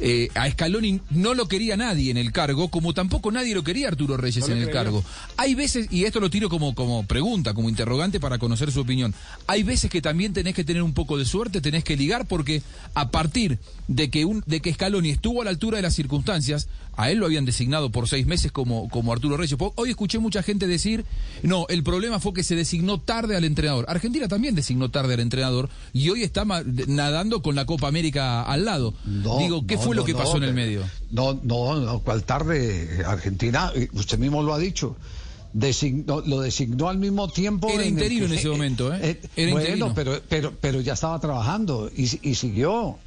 Eh, 0.01 0.29
a 0.35 0.51
Scaloni 0.51 1.01
no 1.11 1.35
lo 1.35 1.47
quería 1.47 1.77
nadie 1.77 2.11
en 2.11 2.17
el 2.17 2.33
cargo, 2.33 2.69
como 2.69 2.95
tampoco 2.95 3.31
nadie 3.31 3.55
lo 3.55 3.63
quería 3.63 3.87
a 3.87 3.91
Arturo 3.91 4.17
Reyes 4.17 4.49
en 4.49 4.59
el 4.59 4.71
cargo. 4.71 5.05
Hay 5.37 5.55
veces, 5.55 5.89
y 5.91 6.05
esto 6.05 6.21
lo 6.21 6.31
tiro 6.31 6.49
como, 6.49 6.75
como 6.75 7.07
pregunta, 7.07 7.55
como 7.55 7.69
interrogante 7.69 8.21
para 8.21 8.39
conocer 8.39 8.73
su 8.73 8.81
opinión, 8.81 9.15
hay 9.47 9.63
veces 9.63 9.91
que 9.91 10.03
también 10.03 10.33
tenés 10.33 10.55
que 10.55 10.65
tener 10.65 10.83
un 10.83 10.95
poco 10.95 11.17
de 11.17 11.25
suerte, 11.25 11.61
tenés 11.61 11.85
que 11.85 11.97
ligar, 11.97 12.27
porque 12.27 12.63
a 12.95 13.11
partir 13.11 13.59
de 13.89 14.11
que, 14.11 14.25
un, 14.25 14.43
de 14.47 14.61
que 14.61 14.73
Scaloni 14.73 15.11
estuvo 15.11 15.43
a 15.43 15.45
la 15.45 15.51
altura 15.51 15.77
de 15.77 15.83
las 15.83 15.95
circunstancias, 15.95 16.69
a 16.97 17.11
él 17.11 17.19
lo 17.19 17.27
habían 17.27 17.45
designado 17.45 17.91
por 17.91 18.09
seis 18.09 18.27
meses 18.27 18.53
como, 18.53 18.89
como 18.89 19.13
Arturo 19.13 19.37
Reyes. 19.37 19.57
Hoy 19.75 19.91
escuché 19.91 20.19
mucha 20.19 20.43
gente 20.43 20.67
decir, 20.67 21.05
no, 21.43 21.67
el 21.69 21.83
problema 21.83 22.21
fue 22.21 22.35
que 22.35 22.43
se 22.43 22.57
designó 22.57 23.01
tarde 23.01 23.37
al 23.37 23.45
entrenador. 23.45 23.85
Argentina 23.89 24.29
también 24.29 24.55
designó 24.55 24.91
tarde 24.91 25.15
al 25.15 25.21
entrenador 25.21 25.71
y 25.93 26.09
hoy 26.11 26.23
está 26.23 26.45
nadando 26.45 27.43
con 27.43 27.55
la 27.55 27.67
Copa 27.67 27.89
América 27.89 28.43
al 28.43 28.65
lado. 28.65 28.95
No, 29.05 29.39
Digo, 29.39 29.67
¿qué 29.67 29.77
no, 29.77 29.83
fue 29.87 29.95
lo 29.95 30.03
no, 30.03 30.07
que 30.07 30.13
no, 30.13 30.19
pasó 30.19 30.37
en 30.39 30.43
el 30.45 30.55
medio? 30.55 30.83
No, 31.11 31.39
no, 31.43 31.81
no, 31.81 31.99
cuál 32.01 32.25
tarde, 32.25 33.03
Argentina, 33.07 33.71
eh, 33.75 33.89
usted 33.93 34.19
mismo 34.19 34.43
lo 34.43 34.55
ha 34.55 34.59
dicho. 34.59 34.97
Designó- 35.53 36.23
lo 36.27 36.41
designó 36.41 36.89
al 36.89 36.99
mismo 36.99 37.29
tiempo. 37.29 37.69
Era 37.69 37.85
interino 37.87 38.27
en 38.27 38.33
ese 38.33 38.49
momento, 38.49 38.93
¿eh? 38.93 39.21
Era 39.37 39.53
bueno, 39.53 39.61
interino. 39.61 39.93
pero, 39.95 40.21
pero, 40.29 40.53
pero 40.61 40.81
ya 40.81 40.95
estaba 40.95 41.19
trabajando 41.21 41.91
y, 41.97 42.03
y 42.29 42.35
siguió. 42.35 42.99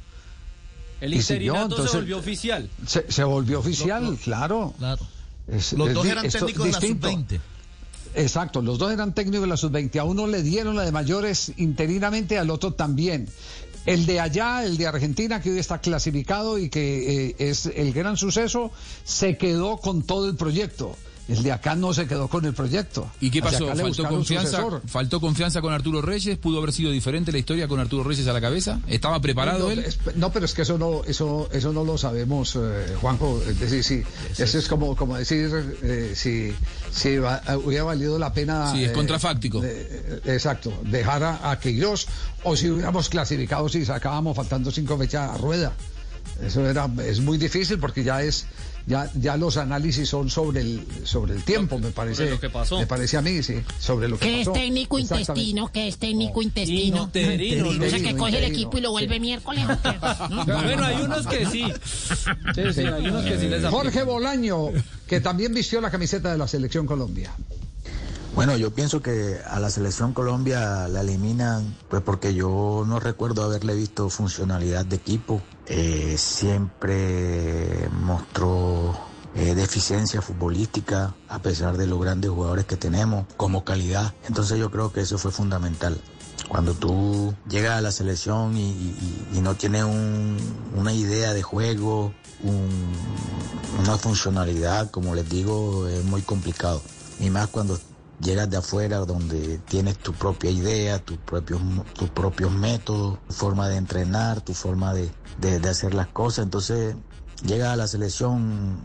El 1.00 1.12
Y 1.14 1.22
siguió, 1.22 1.52
interinato 1.52 1.64
entonces- 1.76 1.90
se 1.92 1.96
volvió 1.98 2.18
oficial. 2.18 2.70
Se, 2.86 3.12
se 3.12 3.24
volvió 3.24 3.58
oficial, 3.60 4.02
Lo- 4.04 4.10
lo- 4.12 4.16
claro. 4.16 4.74
Claro. 4.78 5.06
Es- 5.46 5.72
Los 5.74 5.88
es 5.88 5.94
dos 5.94 6.06
eran 6.06 6.28
técnicos 6.28 6.64
de 6.64 6.72
la 6.72 6.78
distinto. 6.78 7.10
sub-20. 7.10 7.40
Exacto, 8.14 8.62
los 8.62 8.78
dos 8.78 8.90
eran 8.92 9.14
técnicos 9.14 9.42
de 9.42 9.46
la 9.48 9.56
sub-20. 9.58 9.98
A 10.00 10.04
uno 10.04 10.26
le 10.26 10.42
dieron 10.42 10.74
la 10.74 10.82
de 10.84 10.90
mayores 10.92 11.52
interinamente, 11.58 12.38
al 12.38 12.48
otro 12.50 12.72
también. 12.72 13.28
El 13.88 14.04
de 14.04 14.20
allá, 14.20 14.66
el 14.66 14.76
de 14.76 14.86
Argentina, 14.86 15.40
que 15.40 15.50
hoy 15.50 15.58
está 15.58 15.80
clasificado 15.80 16.58
y 16.58 16.68
que 16.68 17.28
eh, 17.28 17.36
es 17.38 17.64
el 17.64 17.94
gran 17.94 18.18
suceso, 18.18 18.70
se 19.02 19.38
quedó 19.38 19.78
con 19.78 20.02
todo 20.02 20.28
el 20.28 20.36
proyecto. 20.36 20.94
El 21.28 21.42
de 21.42 21.52
acá 21.52 21.74
no 21.74 21.92
se 21.92 22.06
quedó 22.06 22.26
con 22.28 22.46
el 22.46 22.54
proyecto. 22.54 23.10
¿Y 23.20 23.30
qué 23.30 23.42
pasó? 23.42 23.66
¿Faltó 23.76 24.08
confianza. 24.08 24.64
¿Faltó 24.86 25.20
confianza 25.20 25.60
con 25.60 25.74
Arturo 25.74 26.00
Reyes? 26.00 26.38
¿Pudo 26.38 26.58
haber 26.58 26.72
sido 26.72 26.90
diferente 26.90 27.30
la 27.32 27.38
historia 27.38 27.68
con 27.68 27.78
Arturo 27.80 28.02
Reyes 28.02 28.26
a 28.28 28.32
la 28.32 28.40
cabeza? 28.40 28.80
¿Estaba 28.88 29.20
preparado 29.20 29.66
no, 29.66 29.70
él? 29.70 29.80
es- 29.80 29.98
no, 30.16 30.32
pero 30.32 30.46
es 30.46 30.54
que 30.54 30.62
eso 30.62 30.78
no, 30.78 31.02
eso, 31.04 31.48
eso 31.52 31.72
no 31.74 31.84
lo 31.84 31.98
sabemos, 31.98 32.56
eh, 32.56 32.94
Juanjo. 33.00 33.42
Es 33.46 33.60
decir, 33.60 33.84
sí, 33.84 34.02
eso 34.42 34.58
es 34.58 34.66
como, 34.68 34.96
como 34.96 35.16
decir 35.18 35.50
eh, 35.82 36.12
si, 36.14 36.52
si 36.90 37.18
va- 37.18 37.42
hubiera 37.62 37.84
valido 37.84 38.18
la 38.18 38.32
pena. 38.32 38.72
Sí, 38.72 38.84
es 38.84 38.90
eh, 38.90 38.94
contrafáctico. 38.94 39.62
exacto, 40.24 40.72
dejar 40.84 41.22
a, 41.24 41.50
a 41.50 41.58
Queiroz 41.60 42.06
o 42.44 42.56
si 42.56 42.70
hubiéramos 42.70 43.08
clasificado 43.10 43.68
si 43.68 43.84
sacábamos 43.84 44.34
faltando 44.36 44.70
cinco 44.70 44.96
fechas 44.96 45.30
a 45.30 45.36
rueda. 45.36 45.72
Eso 46.42 46.66
era, 46.66 46.88
es 47.04 47.20
muy 47.20 47.36
difícil 47.36 47.78
porque 47.78 48.04
ya 48.04 48.22
es, 48.22 48.46
ya, 48.88 49.10
ya 49.14 49.36
los 49.36 49.56
análisis 49.58 50.08
son 50.08 50.30
sobre 50.30 50.62
el, 50.62 50.84
sobre 51.04 51.34
el 51.34 51.44
tiempo, 51.44 51.78
me 51.78 51.90
parece. 51.90 52.30
lo 52.30 52.40
que 52.40 52.50
pasó. 52.50 52.78
Me 52.78 52.86
parece 52.86 53.16
a 53.18 53.22
mí, 53.22 53.42
sí, 53.42 53.56
sobre 53.78 54.08
lo 54.08 54.18
que 54.18 54.26
¿Qué 54.26 54.40
es 54.40 54.48
pasó. 54.48 54.58
técnico 54.58 54.98
intestino? 54.98 55.70
¿Qué 55.70 55.88
es 55.88 55.98
técnico 55.98 56.42
intestino? 56.42 57.04
Interino, 57.04 57.68
O 57.68 57.72
sea, 57.72 57.80
que 57.80 57.96
interino, 57.96 58.18
coge 58.18 58.28
el 58.30 58.34
interino. 58.44 58.46
equipo 58.56 58.78
y 58.78 58.80
lo 58.80 58.90
vuelve 58.90 59.20
miércoles. 59.20 59.64
¿o 59.68 59.82
qué? 59.82 60.34
¿No? 60.34 60.44
Bueno, 60.64 60.84
hay 60.84 60.96
unos 61.02 61.26
que 61.26 61.46
sí. 61.46 61.64
Sí, 62.54 62.62
sí, 62.72 62.80
hay 62.80 63.08
unos 63.08 63.24
que 63.24 63.38
sí 63.38 63.46
les 63.48 63.64
Jorge. 63.66 64.02
Bolaño, 64.02 64.68
que 65.06 65.20
también 65.20 65.52
vistió 65.54 65.80
la 65.80 65.90
camiseta 65.90 66.32
de 66.32 66.38
la 66.38 66.48
selección 66.48 66.86
Colombia. 66.86 67.30
Bueno, 68.38 68.56
yo 68.56 68.70
pienso 68.72 69.02
que 69.02 69.36
a 69.44 69.58
la 69.58 69.68
selección 69.68 70.12
Colombia 70.12 70.86
la 70.86 71.00
eliminan, 71.00 71.74
pues 71.90 72.02
porque 72.02 72.34
yo 72.34 72.84
no 72.86 73.00
recuerdo 73.00 73.42
haberle 73.42 73.74
visto 73.74 74.08
funcionalidad 74.10 74.86
de 74.86 74.94
equipo. 74.94 75.42
Eh, 75.66 76.14
siempre 76.18 77.88
mostró 77.90 78.96
eh, 79.34 79.56
deficiencia 79.56 80.22
futbolística 80.22 81.16
a 81.28 81.40
pesar 81.40 81.76
de 81.76 81.88
los 81.88 82.00
grandes 82.00 82.30
jugadores 82.30 82.64
que 82.64 82.76
tenemos 82.76 83.26
como 83.36 83.64
calidad. 83.64 84.14
Entonces 84.28 84.56
yo 84.56 84.70
creo 84.70 84.92
que 84.92 85.00
eso 85.00 85.18
fue 85.18 85.32
fundamental. 85.32 86.00
Cuando 86.48 86.74
tú 86.74 87.34
llegas 87.50 87.72
a 87.78 87.80
la 87.80 87.90
selección 87.90 88.56
y, 88.56 88.94
no 89.42 89.56
tienes 89.56 89.82
un- 89.82 90.36
una 90.76 90.92
idea 90.92 91.34
de 91.34 91.42
juego, 91.42 92.12
un- 92.44 92.92
una 93.80 93.98
funcionalidad, 93.98 94.92
como 94.92 95.16
les 95.16 95.28
digo, 95.28 95.88
es 95.88 96.04
muy 96.04 96.22
complicado. 96.22 96.80
Y 97.18 97.30
más 97.30 97.48
cuando 97.48 97.76
llegas 98.20 98.50
de 98.50 98.56
afuera 98.56 98.98
donde 98.98 99.58
tienes 99.68 99.98
tu 99.98 100.12
propia 100.12 100.50
idea, 100.50 100.98
tus 100.98 101.18
propios, 101.18 101.60
tus 101.94 102.10
propios 102.10 102.50
métodos, 102.52 103.18
tu 103.28 103.34
forma 103.34 103.68
de 103.68 103.76
entrenar, 103.76 104.40
tu 104.40 104.54
forma 104.54 104.92
de, 104.94 105.10
de- 105.38 105.60
de 105.60 105.68
hacer 105.68 105.94
las 105.94 106.08
cosas. 106.08 106.44
Entonces 106.44 106.96
llegas 107.44 107.68
a 107.72 107.76
la 107.76 107.86
selección 107.86 108.80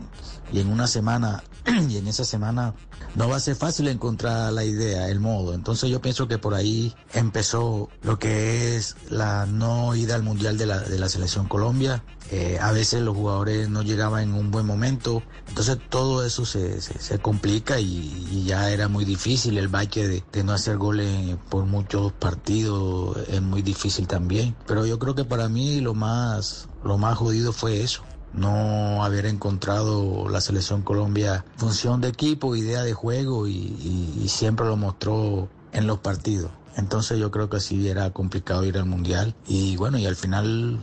y 0.52 0.60
en 0.60 0.70
una 0.70 0.86
semana, 0.86 1.42
y 1.88 1.96
en 1.96 2.06
esa 2.08 2.24
semana 2.24 2.74
no 3.14 3.28
va 3.28 3.36
a 3.36 3.40
ser 3.40 3.56
fácil 3.56 3.88
encontrar 3.88 4.52
la 4.52 4.64
idea, 4.64 5.08
el 5.08 5.20
modo. 5.20 5.54
Entonces 5.54 5.90
yo 5.90 6.00
pienso 6.00 6.28
que 6.28 6.38
por 6.38 6.54
ahí 6.54 6.94
empezó 7.12 7.88
lo 8.02 8.18
que 8.18 8.76
es 8.76 8.96
la 9.08 9.46
no 9.46 9.94
ida 9.94 10.14
al 10.14 10.22
Mundial 10.22 10.58
de 10.58 10.66
la, 10.66 10.80
de 10.80 10.98
la 10.98 11.08
Selección 11.08 11.46
Colombia. 11.46 12.04
Eh, 12.30 12.58
a 12.60 12.72
veces 12.72 13.02
los 13.02 13.14
jugadores 13.16 13.68
no 13.68 13.82
llegaban 13.82 14.22
en 14.24 14.34
un 14.34 14.50
buen 14.50 14.66
momento. 14.66 15.22
Entonces 15.48 15.78
todo 15.88 16.24
eso 16.24 16.44
se, 16.44 16.80
se- 16.80 17.18
complica 17.18 17.78
y, 17.80 18.26
y 18.30 18.44
ya 18.44 18.70
era 18.70 18.88
muy 18.88 19.04
difícil. 19.04 19.56
El 19.56 19.68
bache 19.68 20.08
de, 20.08 20.24
de 20.32 20.44
no 20.44 20.52
hacer 20.52 20.76
goles 20.76 21.36
por 21.48 21.64
muchos 21.66 22.12
partidos 22.12 23.16
es 23.28 23.40
muy 23.40 23.62
difícil 23.62 24.06
también. 24.06 24.56
Pero 24.66 24.84
yo 24.86 24.98
creo 24.98 25.14
que 25.14 25.24
para 25.24 25.48
mí 25.48 25.80
lo 25.80 25.94
más, 25.94 26.68
lo 26.82 26.98
más 26.98 27.16
jodido 27.16 27.52
fue 27.52 27.82
eso 27.82 28.02
no 28.36 29.04
haber 29.04 29.26
encontrado 29.26 30.28
la 30.28 30.40
selección 30.40 30.82
Colombia 30.82 31.44
función 31.56 32.00
de 32.00 32.08
equipo, 32.08 32.56
idea 32.56 32.82
de 32.82 32.92
juego 32.92 33.46
y, 33.46 33.52
y- 33.52 34.28
siempre 34.28 34.66
lo 34.66 34.76
mostró 34.76 35.48
en 35.72 35.86
los 35.86 35.98
partidos. 36.00 36.50
Entonces 36.76 37.18
yo 37.18 37.30
creo 37.30 37.48
que 37.48 37.60
sí 37.60 37.88
era 37.88 38.10
complicado 38.10 38.64
ir 38.64 38.76
al 38.78 38.86
mundial 38.86 39.34
y 39.46 39.76
bueno 39.76 39.98
y 39.98 40.06
al 40.06 40.16
final 40.16 40.80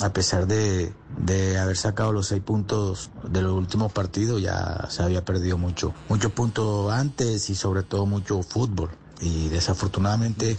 a 0.00 0.12
pesar 0.12 0.46
de, 0.46 0.92
de 1.24 1.58
haber 1.58 1.76
sacado 1.76 2.10
los 2.12 2.26
seis 2.28 2.42
puntos 2.42 3.10
de 3.28 3.42
los 3.42 3.52
últimos 3.52 3.92
partidos 3.92 4.40
ya 4.42 4.86
se 4.88 5.02
había 5.02 5.24
perdido 5.24 5.58
mucho 5.58 5.94
muchos 6.08 6.32
puntos 6.32 6.90
antes 6.92 7.48
y 7.50 7.54
sobre 7.54 7.82
todo 7.82 8.06
mucho 8.06 8.42
fútbol 8.42 8.90
y 9.20 9.48
desafortunadamente 9.48 10.56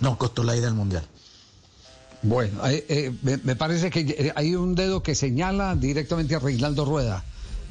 nos 0.00 0.16
costó 0.18 0.42
la 0.44 0.54
ida 0.56 0.68
al 0.68 0.74
mundial. 0.74 1.04
Bueno, 2.22 2.64
eh, 2.68 2.84
eh, 2.88 3.12
me, 3.22 3.36
me 3.38 3.56
parece 3.56 3.90
que 3.90 4.00
eh, 4.00 4.32
hay 4.34 4.54
un 4.54 4.74
dedo 4.74 5.02
que 5.02 5.14
señala 5.14 5.74
directamente 5.74 6.34
a 6.36 6.38
Reinaldo 6.38 6.84
Rueda, 6.84 7.24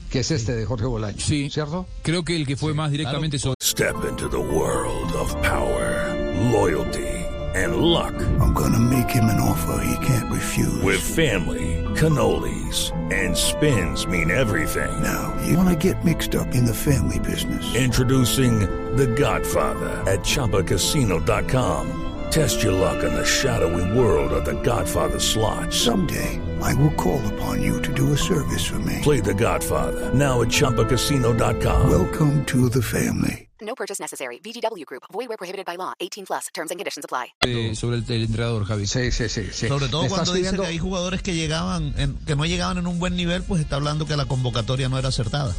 que 0.10 0.20
es 0.20 0.32
este 0.32 0.54
de 0.56 0.66
Jorge 0.66 0.86
Bolaño. 0.88 1.20
Sí. 1.20 1.50
¿Cierto? 1.50 1.86
Creo 2.02 2.24
que 2.24 2.36
el 2.36 2.46
que 2.46 2.58
fue 2.58 2.74
más 2.74 2.92
directamente 2.92 3.40
sobre 3.40 3.56
Step 3.64 3.96
into 4.10 4.28
the 4.30 4.38
world 4.38 5.14
of 5.16 5.34
power, 5.42 6.14
loyalty, 6.52 7.08
and 7.56 7.78
luck. 7.78 8.14
I'm 8.42 8.54
gonna 8.54 8.78
make 8.80 9.10
him 9.10 9.26
an 9.26 9.40
offer 9.40 9.82
he 9.86 10.06
can't 10.06 10.30
refuse. 10.30 10.82
With 10.84 11.00
family, 11.00 11.86
cannolis, 11.96 12.92
and 13.12 13.36
spins 13.36 14.06
mean 14.06 14.30
everything. 14.30 14.92
Now, 15.02 15.34
you 15.48 15.56
wanna 15.56 15.76
get 15.78 16.04
mixed 16.04 16.36
up 16.36 16.54
in 16.54 16.66
the 16.66 16.74
family 16.74 17.20
business. 17.20 17.64
Introducing 17.74 18.60
The 18.98 19.08
Godfather 19.08 20.04
at 20.06 20.20
ChumbaCasino.com. 20.26 22.11
Test 22.32 22.64
your 22.64 22.72
luck 22.74 23.04
in 23.04 23.14
the 23.14 23.26
shadowy 23.26 23.84
world 23.98 24.32
of 24.32 24.46
The 24.46 24.54
Godfather 24.64 25.20
slot. 25.20 25.74
Someday, 25.74 26.40
I 26.62 26.74
will 26.76 26.94
call 26.96 27.20
upon 27.34 27.62
you 27.62 27.82
to 27.82 27.94
do 27.94 28.14
a 28.14 28.18
service 28.18 28.64
for 28.66 28.80
me. 28.80 29.00
Play 29.04 29.20
The 29.22 29.34
Godfather 29.34 30.12
now 30.14 30.42
at 30.42 30.48
ChumbaCasino.com. 30.50 31.90
Welcome 31.90 32.46
to 32.46 32.70
the 32.70 32.82
family. 32.82 33.50
No 33.62 33.76
purchase 33.76 34.00
necessary. 34.00 34.40
VGW 34.40 34.86
Group. 34.86 35.04
Void 35.12 35.28
where 35.28 35.38
prohibited 35.38 35.66
by 35.66 35.76
law. 35.78 35.94
18 36.00 36.26
plus. 36.26 36.48
Terms 36.54 36.72
and 36.72 36.80
conditions 36.80 37.04
apply. 37.06 37.28
eh, 37.46 37.76
sobre 37.76 37.98
el, 37.98 38.04
el 38.08 38.24
entrenador, 38.24 38.66
Javi. 38.66 38.88
Sí, 38.88 39.12
sí, 39.12 39.28
sí. 39.30 39.44
sí. 39.52 39.68
Sobre 39.68 39.88
todo 39.90 40.08
cuando 40.08 40.34
dice 40.34 40.56
que 40.56 40.66
hay 40.66 40.80
jugadores 40.80 41.22
que 41.22 41.36
llegaban, 41.36 41.94
en- 41.98 42.16
que 42.26 42.36
no 42.36 42.46
llegaban 42.46 42.78
en 42.78 42.88
un 42.88 42.98
buen 42.98 43.16
nivel, 43.16 43.44
pues 43.44 43.62
está 43.62 43.76
hablando 43.76 44.06
que 44.08 44.16
la 44.16 44.26
convocatoria 44.26 44.90
no 44.90 44.98
era 44.98 45.10
acertada. 45.10 45.54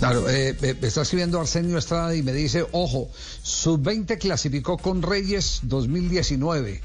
Claro, 0.00 0.28
eh, 0.28 0.56
me 0.60 0.74
me 0.74 0.88
está 0.88 1.02
escribiendo 1.02 1.38
Arsenio 1.40 1.76
Estrada 1.78 2.14
y 2.16 2.22
me 2.22 2.32
dice, 2.32 2.66
ojo, 2.72 3.08
sub-20 3.42 4.18
clasificó 4.18 4.76
con 4.78 5.02
Reyes 5.02 5.60
2019. 5.64 6.80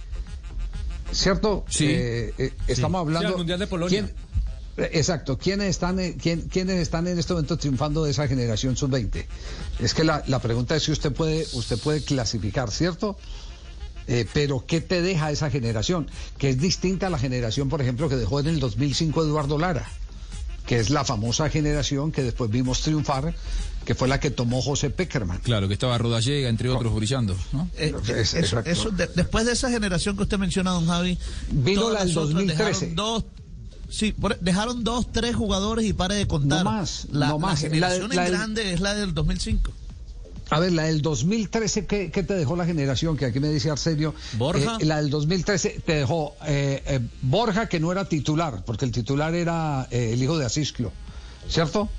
¿Cierto? 1.12 1.63
Sí. 1.69 1.86
Eh, 1.88 2.34
eh, 2.38 2.53
estamos 2.67 3.00
hablando... 3.00 3.29
Sí, 3.29 3.34
al 3.34 3.38
Mundial 3.38 3.60
de 3.60 3.67
Polonia. 3.67 3.89
¿Quién- 4.01 4.13
eh, 4.86 4.89
Exacto. 4.93 5.38
¿Quiénes 5.38 5.69
están, 5.69 5.98
eh, 6.01 6.17
quién- 6.22 6.41
¿Quiénes 6.50 6.77
están 6.81 7.07
en 7.07 7.17
este 7.17 7.31
momento 7.34 7.57
triunfando 7.57 8.03
de 8.03 8.12
esa 8.12 8.27
generación 8.27 8.75
sub-20? 8.75 9.25
Es 9.79 9.93
que 9.93 10.03
la, 10.03 10.22
la 10.27 10.39
pregunta 10.39 10.75
es 10.75 10.84
si 10.84 10.91
usted 10.91 11.13
puede, 11.13 11.48
usted 11.53 11.77
puede 11.79 12.01
clasificar, 12.03 12.69
¿cierto? 12.69 13.17
Eh, 14.07 14.27
pero 14.34 14.65
¿qué 14.67 14.81
te 14.81 15.01
deja 15.01 15.31
esa 15.31 15.50
generación? 15.50 16.12
Que 16.38 16.50
es 16.50 16.60
distinta 16.60 17.07
a 17.07 17.10
la 17.10 17.17
generación, 17.17 17.69
por 17.69 17.81
ejemplo, 17.81 18.10
que 18.10 18.17
dejó 18.17 18.41
en 18.41 18.48
el 18.48 18.60
2005 18.60 19.24
Eduardo 19.24 19.57
Lara, 19.57 19.89
que 20.65 20.79
es 20.79 20.89
la 20.89 21.05
famosa 21.05 21.50
generación 21.50 22.12
que 22.12 22.24
después 22.24 22.50
vimos 22.50 22.81
triunfar, 22.81 23.34
que 23.86 23.93
fue 23.93 24.07
la 24.07 24.19
que 24.19 24.31
tomó 24.31 24.62
José 24.62 24.89
Peckerman. 24.89 25.38
Claro, 25.39 25.67
que 25.67 25.75
estaba 25.75 25.98
Rodallega, 25.98 26.50
entre 26.50 26.69
otros, 26.69 26.93
brillando. 26.95 27.36
¿no? 27.53 27.69
Eh, 27.77 27.93
Es- 28.03 28.10
eso- 28.34 28.38
exacto. 28.39 28.69
eso 28.72 28.89
de- 28.91 29.07
después 29.15 29.45
de 29.45 29.51
esa 29.53 29.69
generación 29.69 30.17
que 30.17 30.24
usted 30.24 30.39
menciona, 30.39 30.72
don 30.72 30.88
Javi, 30.88 31.17
Vino 31.51 31.91
la 31.91 32.00
del 32.00 32.07
las 32.10 32.17
otras 32.17 32.34
2013. 32.34 32.88
dejaron 32.88 32.95
Dos, 32.95 33.25
sí, 33.89 34.12
por- 34.13 34.39
dejaron 34.39 34.84
dos, 34.84 35.12
tres 35.12 35.36
jugadores 35.36 35.86
y 35.86 35.93
pare 35.93 36.15
de 36.15 36.25
contar. 36.27 36.63
No 36.63 36.72
más, 36.72 37.07
la, 37.12 37.27
no 37.29 37.38
más. 37.39 37.62
La 37.62 37.69
La 37.69 37.69
de- 37.69 37.75
generación 38.00 38.12
en 38.12 38.15
la 38.17 38.24
del- 38.24 38.31
grande 38.34 38.74
es 38.74 38.79
la 38.79 38.95
del 38.95 39.13
2005. 39.13 39.72
A 40.49 40.59
ver, 40.59 40.73
la 40.73 40.83
del 40.83 41.01
2013, 41.01 41.85
¿qué, 41.85 42.11
qué 42.11 42.23
te 42.23 42.35
dejó 42.35 42.55
la 42.55 42.65
generación? 42.65 43.17
Que 43.17 43.25
aquí 43.25 43.39
me 43.39 43.49
dice 43.49 43.69
Arsenio. 43.71 44.13
Borja. 44.37 44.77
Eh, 44.79 44.85
la 44.85 44.97
del 44.97 45.09
2013 45.09 45.81
te 45.85 45.93
dejó 45.93 46.35
eh, 46.45 46.83
eh, 46.85 46.99
Borja, 47.21 47.67
que 47.67 47.79
no 47.79 47.91
era 47.91 48.07
titular, 48.07 48.63
porque 48.65 48.85
el 48.85 48.91
titular 48.91 49.33
era 49.33 49.87
eh, 49.89 50.11
el 50.13 50.21
hijo 50.21 50.37
de 50.37 50.45
Asisclo, 50.45 50.91
¿cierto? 51.49 51.89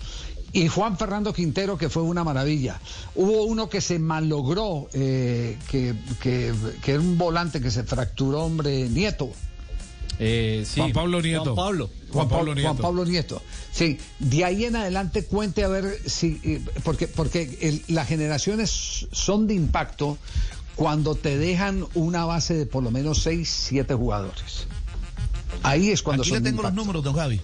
Y 0.53 0.69
Juan 0.69 0.97
Fernando 0.97 1.35
Quintero, 1.35 1.77
que 1.77 1.91
fue 1.91 2.03
una 2.03 2.25
maravilla. 2.25 2.81
Hubo 3.15 3.45
uno 3.45 3.69
que 3.69 3.81
se 3.81 3.99
malogró, 3.99 4.89
eh, 4.95 5.59
que, 5.69 5.95
que, 6.23 6.55
que 6.83 6.93
era 6.93 7.01
un 7.01 7.19
volante 7.19 7.61
que 7.61 7.71
se 7.71 7.83
fracturó, 7.83 8.45
hombre, 8.45 8.89
Nieto. 8.89 9.33
Eh, 10.19 10.65
sí. 10.67 10.81
Juan 10.81 10.93
Pablo 10.93 11.21
Nieto. 11.23 11.45
Juan 11.55 11.57
Pablo. 11.57 11.91
Juan 12.11 12.29
Pablo 12.29 12.55
Nieto. 12.55 12.69
Juan 12.71 12.83
Pablo 12.83 13.05
Nieto. 13.05 13.43
Sí, 13.73 13.99
de 14.19 14.45
ahí 14.45 14.65
en 14.65 14.77
adelante 14.77 15.25
cuente 15.25 15.65
a 15.65 15.69
ver 15.69 15.99
si, 16.07 16.41
eh, 16.43 16.63
porque, 16.85 17.07
porque 17.09 17.59
el- 17.61 17.83
las 17.95 18.09
generaciones 18.09 19.07
son 19.13 19.47
de 19.47 19.55
impacto 19.55 20.17
cuando 20.75 21.15
te 21.15 21.37
dejan 21.39 21.85
una 21.95 22.25
base 22.25 22.55
de 22.55 22.67
por 22.67 22.83
lo 22.83 22.91
menos 22.91 23.23
6, 23.23 23.49
7 23.69 23.95
jugadores. 23.95 24.67
Ahí 25.63 25.91
es 25.91 26.03
cuando 26.03 26.23
Aquí 26.23 26.31
son 26.31 26.39
le 26.39 26.43
de 26.45 26.51
tengo 26.51 26.63
los 26.63 26.75
números, 26.75 27.03
don 27.05 27.15
Javi. 27.15 27.41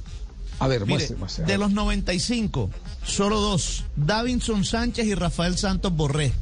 A 0.59 0.69
ver, 0.69 0.83
Mire, 0.83 0.95
muestre, 0.95 1.17
muestre. 1.17 1.45
de 1.45 1.59
los 1.59 1.73
95, 1.73 2.71
solo 3.05 3.41
dos, 3.41 3.85
Davinson 3.97 4.65
Sánchez 4.65 5.07
y 5.07 5.15
Rafael 5.15 5.59
Santos 5.59 5.93
Borré. 5.95 6.33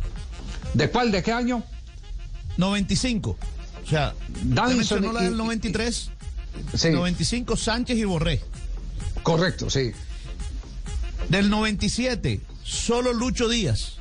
¿De 0.75 0.91
cuál? 0.91 1.11
¿De 1.11 1.23
qué 1.23 1.33
año? 1.33 1.63
95. 2.59 3.37
O 3.91 3.93
sea, 3.93 4.15
Davinson 4.45 5.01
mencionó 5.01 5.13
la 5.13 5.23
y- 5.23 5.25
del 5.25 5.37
93, 5.37 6.11
Sí, 6.77 6.91
95 6.91 7.57
Sánchez 7.57 7.99
y 7.99 8.05
Borré. 8.05 8.41
correcto, 9.25 9.69
sí. 9.69 9.91
Del 11.29 11.51
97, 11.51 12.41
solo 12.63 13.13
Lucho 13.13 13.49
Díaz. 13.49 13.95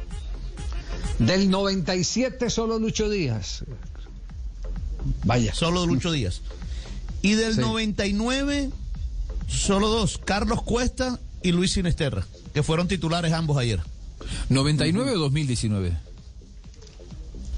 Del 1.18 1.50
97 1.50 2.50
solo 2.52 2.78
Lucho 2.78 3.10
Díaz. 3.10 3.64
Vaya. 5.24 5.54
Solo 5.54 5.86
Lucho 5.86 6.12
Díaz. 6.12 6.42
Y 7.22 7.34
del 7.34 7.56
Sí. 7.56 7.62
99, 7.62 8.70
solo 9.48 9.90
dos, 9.90 10.20
Carlos 10.24 10.62
Cuesta 10.62 11.20
y 11.42 11.52
Luis 11.52 11.72
Sinesterra, 11.74 12.26
que 12.54 12.62
fueron 12.64 12.88
titulares 12.88 13.34
ambos 13.34 13.58
ayer. 13.58 13.82
¿99 14.50 15.14
o 15.16 15.20
2019? 15.20 15.98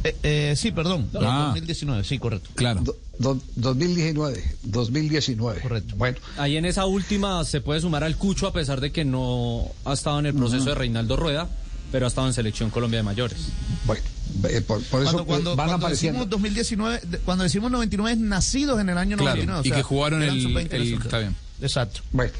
Eh, 0.03 0.15
eh, 0.24 0.53
sí, 0.58 0.72
perdón, 0.72 1.10
Ah. 1.22 1.51
2019, 1.53 2.03
sí, 2.03 2.17
correcto. 2.17 2.50
Claro. 2.55 2.81
Do- 2.81 2.98
Do- 3.20 3.39
2019, 3.55 4.43
2019. 4.63 5.62
Correcto. 5.62 5.93
Bueno, 5.96 6.17
Ahí 6.38 6.58
en 6.58 6.65
esa 6.65 6.86
última 6.88 7.43
se 7.46 7.62
puede 7.62 7.79
sumar 7.81 8.03
al 8.03 8.17
Cucho 8.17 8.48
a 8.48 8.53
pesar 8.53 8.81
de 8.81 8.91
que 8.91 9.05
no 9.05 9.67
ha 9.86 9.93
estado 9.93 10.20
en 10.20 10.25
el 10.25 10.34
proceso 10.34 10.65
de 10.65 10.75
Reinaldo 10.75 11.15
Rueda, 11.17 11.48
pero 11.91 12.05
ha 12.05 12.10
estado 12.10 12.25
en 12.27 12.34
Selección 12.34 12.72
Colombia 12.72 12.98
de 13.00 13.03
Mayores. 13.03 13.38
bueno, 13.86 14.01
eh, 14.50 14.62
por, 14.62 14.81
por 14.86 15.01
eso 15.03 15.12
Cuando, 15.12 15.25
cuando, 15.25 15.55
van 15.55 15.67
cuando 15.67 15.86
apareciendo. 15.86 16.20
decimos 16.20 16.29
2019, 16.31 17.00
de- 17.05 17.17
cuando 17.20 17.43
decimos 17.43 17.70
99 17.70 18.12
es 18.13 18.17
nacidos 18.20 18.79
en 18.81 18.89
el 18.89 18.98
año 18.98 19.17
Claro, 19.17 19.36
99. 19.46 19.62
o 19.62 19.67
y 19.67 19.72
que 19.77 19.84
jugaron 19.84 20.24
el- 20.24 20.41
sub-20 20.41 20.74
el- 20.74 20.93
está 20.93 21.20
bien. 21.20 21.36
Exacto. 21.62 22.00
Bueno, 22.12 22.31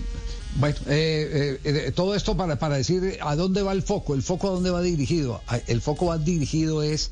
bueno 0.56 0.76
eh, 0.88 1.60
eh, 1.64 1.86
eh, 1.88 1.92
todo 1.94 2.16
esto 2.16 2.36
para, 2.36 2.58
para 2.58 2.78
decir 2.78 3.20
a 3.22 3.36
dónde 3.36 3.62
va 3.62 3.74
el 3.74 3.84
foco. 3.84 4.16
¿El 4.16 4.24
foco 4.24 4.48
a 4.48 4.52
dónde 4.52 4.72
va 4.72 4.82
dirigido? 4.82 5.42
A- 5.48 5.58
El 5.58 5.80
foco 5.82 6.08
va 6.08 6.18
dirigido 6.18 6.82
es 6.82 7.12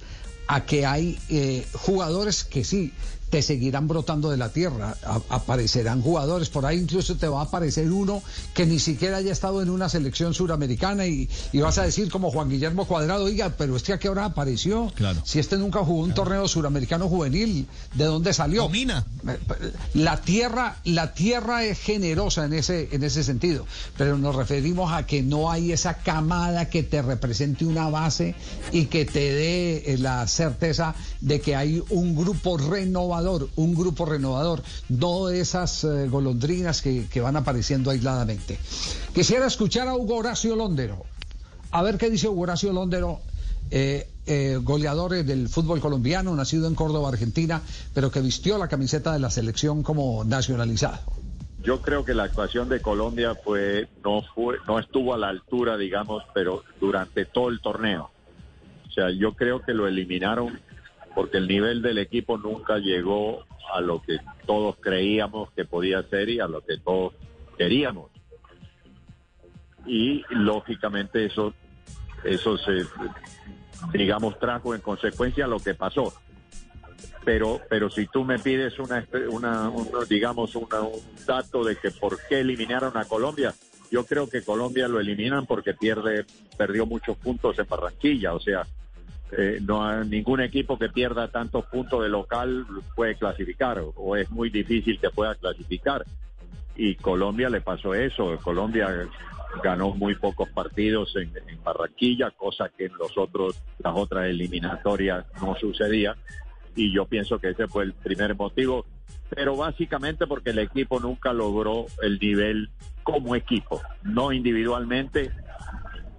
a 0.52 0.66
que 0.66 0.84
hay 0.84 1.20
eh, 1.30 1.64
jugadores 1.74 2.44
que 2.44 2.64
sí 2.64 2.92
te 3.30 3.42
seguirán 3.42 3.88
brotando 3.88 4.30
de 4.32 4.38
la 4.38 4.50
tierra, 4.50 4.96
A- 5.04 5.22
aparecerán 5.36 6.02
jugadores, 6.02 6.50
por 6.50 6.66
ahí 6.66 6.78
incluso 6.80 7.16
te 7.16 7.28
va 7.28 7.42
a 7.42 7.44
aparecer 7.46 7.92
uno 7.92 8.22
que 8.54 8.66
ni 8.66 8.80
siquiera 8.80 9.18
haya 9.18 9.32
estado 9.32 9.62
en 9.62 9.70
una 9.70 9.88
selección 9.90 10.34
suramericana 10.34 11.06
y, 11.08 11.30
y 11.52 11.60
vas 11.60 11.78
a 11.78 11.84
decir 11.84 12.10
como 12.10 12.32
Juan 12.32 12.50
Guillermo 12.50 12.86
Cuadrado, 12.86 13.26
oiga, 13.26 13.54
pero 13.58 13.76
este 13.76 13.94
a 13.94 14.00
qué 14.00 14.10
hora 14.10 14.26
apareció, 14.26 14.92
Claro. 14.96 15.22
si 15.26 15.40
este 15.40 15.58
nunca 15.58 15.80
jugó 15.80 16.02
un 16.04 16.14
torneo 16.14 16.48
suramericano 16.48 17.08
juvenil, 17.08 17.68
¿de 17.94 18.06
dónde 18.06 18.34
salió? 18.34 18.64
Domina. 18.64 19.06
La 19.94 20.22
tierra, 20.22 20.78
la 20.84 21.14
tierra 21.14 21.64
es 21.66 21.80
generosa 21.80 22.46
en 22.46 22.54
ese, 22.54 22.90
en 22.92 23.04
ese 23.04 23.24
sentido, 23.24 23.66
pero 23.98 24.18
nos 24.18 24.36
referimos 24.36 24.92
a 24.94 25.06
que 25.06 25.22
no 25.22 25.52
hay 25.52 25.72
esa 25.72 25.96
camada 25.96 26.70
que 26.70 26.84
te 26.84 27.02
represente 27.02 27.66
una 27.66 27.90
base 27.90 28.36
y 28.72 28.86
que 28.86 29.06
te 29.06 29.20
dé 29.34 29.94
eh, 29.94 29.98
la 29.98 30.28
certeza 30.28 30.96
de 31.22 31.42
que 31.42 31.56
hay 31.56 31.84
un 31.90 32.16
grupo 32.16 32.58
renovador, 32.58 33.19
un 33.28 33.76
grupo 33.76 34.06
renovador, 34.06 34.62
no 34.90 35.30
esas 35.30 35.84
eh, 35.84 36.08
golondrinas 36.10 36.82
que, 36.82 37.08
que 37.08 37.22
van 37.22 37.36
apareciendo 37.36 37.92
aisladamente. 37.92 38.60
Quisiera 39.14 39.48
escuchar 39.48 39.88
a 39.88 39.96
Hugo 39.96 40.18
Horacio 40.18 40.56
Londero. 40.56 41.06
A 41.72 41.84
ver 41.84 41.98
qué 41.98 42.10
dice 42.10 42.28
Hugo 42.28 42.42
Horacio 42.42 42.74
Londero, 42.74 43.22
eh, 43.72 44.08
eh, 44.26 44.58
goleador 44.62 45.14
eh, 45.14 45.24
del 45.24 45.48
fútbol 45.48 45.80
colombiano, 45.80 46.36
nacido 46.36 46.68
en 46.68 46.76
Córdoba, 46.76 47.10
Argentina, 47.10 47.62
pero 47.94 48.12
que 48.12 48.22
vistió 48.22 48.58
la 48.58 48.68
camiseta 48.68 49.14
de 49.14 49.20
la 49.20 49.30
selección 49.30 49.84
como 49.84 50.24
nacionalizado. 50.24 51.00
Yo 51.64 51.82
creo 51.82 52.06
que 52.06 52.14
la 52.14 52.24
actuación 52.24 52.70
de 52.70 52.82
Colombia 52.82 53.36
fue 53.36 53.88
no 54.04 54.22
fue 54.34 54.58
no 54.68 54.80
estuvo 54.80 55.14
a 55.14 55.18
la 55.18 55.30
altura, 55.30 55.78
digamos, 55.78 56.24
pero 56.34 56.64
durante 56.80 57.26
todo 57.26 57.50
el 57.50 57.60
torneo. 57.60 58.12
O 58.88 58.92
sea, 58.92 59.10
yo 59.12 59.34
creo 59.34 59.62
que 59.62 59.74
lo 59.74 59.88
eliminaron 59.88 60.60
porque 61.16 61.38
el 61.38 61.48
nivel 61.48 61.82
del 61.82 61.98
equipo 61.98 62.38
nunca 62.38 62.78
llegó 62.78 63.44
a 63.74 63.82
lo 63.82 64.02
que 64.02 64.18
todos 64.46 64.76
creíamos 64.80 65.52
que 65.52 65.66
podía 65.66 66.02
ser 66.04 66.30
y 66.30 66.40
a 66.40 66.48
lo 66.48 66.62
que 66.62 66.78
todos 66.78 67.14
queríamos. 67.58 68.10
Y 69.86 70.24
lógicamente 70.30 71.26
eso 71.26 71.54
eso 72.24 72.58
se 72.58 72.84
digamos 73.94 74.38
trajo 74.40 74.76
en 74.76 74.82
consecuencia 74.82 75.48
lo 75.48 75.58
que 75.60 75.74
pasó 75.74 76.14
pero 77.24 77.62
pero 77.70 77.90
si 77.90 78.08
tú 78.08 78.26
me 78.26 78.38
pides 78.38 78.78
una, 78.78 79.06
una, 79.32 79.70
una, 79.70 80.04
digamos 80.10 80.54
una- 80.56 80.82
un 80.82 81.00
dato 81.26 81.64
de 81.64 81.78
que 81.78 81.90
por 81.92 82.18
qué 82.28 82.42
eliminaron 82.42 82.98
a 82.98 83.06
Colombia 83.06 83.54
yo 83.90 84.06
creo 84.06 84.30
que 84.30 84.44
Colombia 84.44 84.90
lo 84.90 85.00
eliminan 85.00 85.46
porque 85.46 85.74
pierde 85.74 86.26
perdió 86.58 86.86
muchos 86.86 87.16
puntos 87.18 87.58
en 87.58 87.68
Barranquilla 87.70 88.34
o 88.34 88.40
sea 88.42 88.68
eh, 89.32 89.60
no 89.62 89.88
hay 89.88 90.08
ningún 90.08 90.42
equipo 90.42 90.78
que 90.78 90.90
pierda 90.90 91.28
tantos 91.28 91.66
puntos 91.66 92.02
de 92.02 92.10
local 92.10 92.66
puede 92.96 93.16
clasificar 93.16 93.80
o, 93.80 93.94
o 93.96 94.16
es 94.16 94.30
muy 94.32 94.50
difícil 94.50 95.00
que 95.00 95.10
pueda 95.10 95.36
clasificar 95.36 96.04
y 96.80 96.96
Colombia 96.96 97.50
le 97.50 97.60
pasó 97.60 97.94
eso. 97.94 98.38
Colombia 98.42 98.88
ganó 99.62 99.94
muy 99.94 100.16
pocos 100.16 100.48
partidos 100.50 101.14
en, 101.18 101.30
en 101.48 101.62
Barranquilla, 101.62 102.32
cosa 102.32 102.70
que 102.70 102.86
en 102.86 102.94
los 102.98 103.18
otros, 103.18 103.62
las 103.80 103.94
otras 103.96 104.28
eliminatorias 104.28 105.26
no 105.42 105.56
sucedía. 105.56 106.16
Y 106.76 106.94
yo 106.94 107.06
pienso 107.06 107.38
que 107.38 107.50
ese 107.50 107.68
fue 107.68 107.84
el 107.84 107.94
primer 107.94 108.34
motivo, 108.36 108.86
pero 109.30 109.58
básicamente 109.58 110.26
porque 110.26 110.52
el 110.52 110.60
equipo 110.60 111.02
nunca 111.02 111.34
logró 111.34 111.88
el 112.02 112.18
nivel 112.18 112.70
como 113.04 113.36
equipo, 113.36 113.82
no 114.04 114.32
individualmente, 114.32 115.32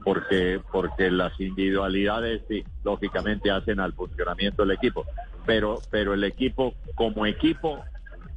porque 0.04 0.60
porque 0.72 1.10
las 1.10 1.38
individualidades 1.40 2.42
sí, 2.48 2.64
lógicamente 2.84 3.50
hacen 3.50 3.80
al 3.80 3.92
funcionamiento 3.92 4.62
del 4.62 4.72
equipo, 4.72 5.04
pero 5.46 5.82
pero 5.90 6.14
el 6.14 6.24
equipo 6.24 6.74
como 6.94 7.26
equipo 7.26 7.84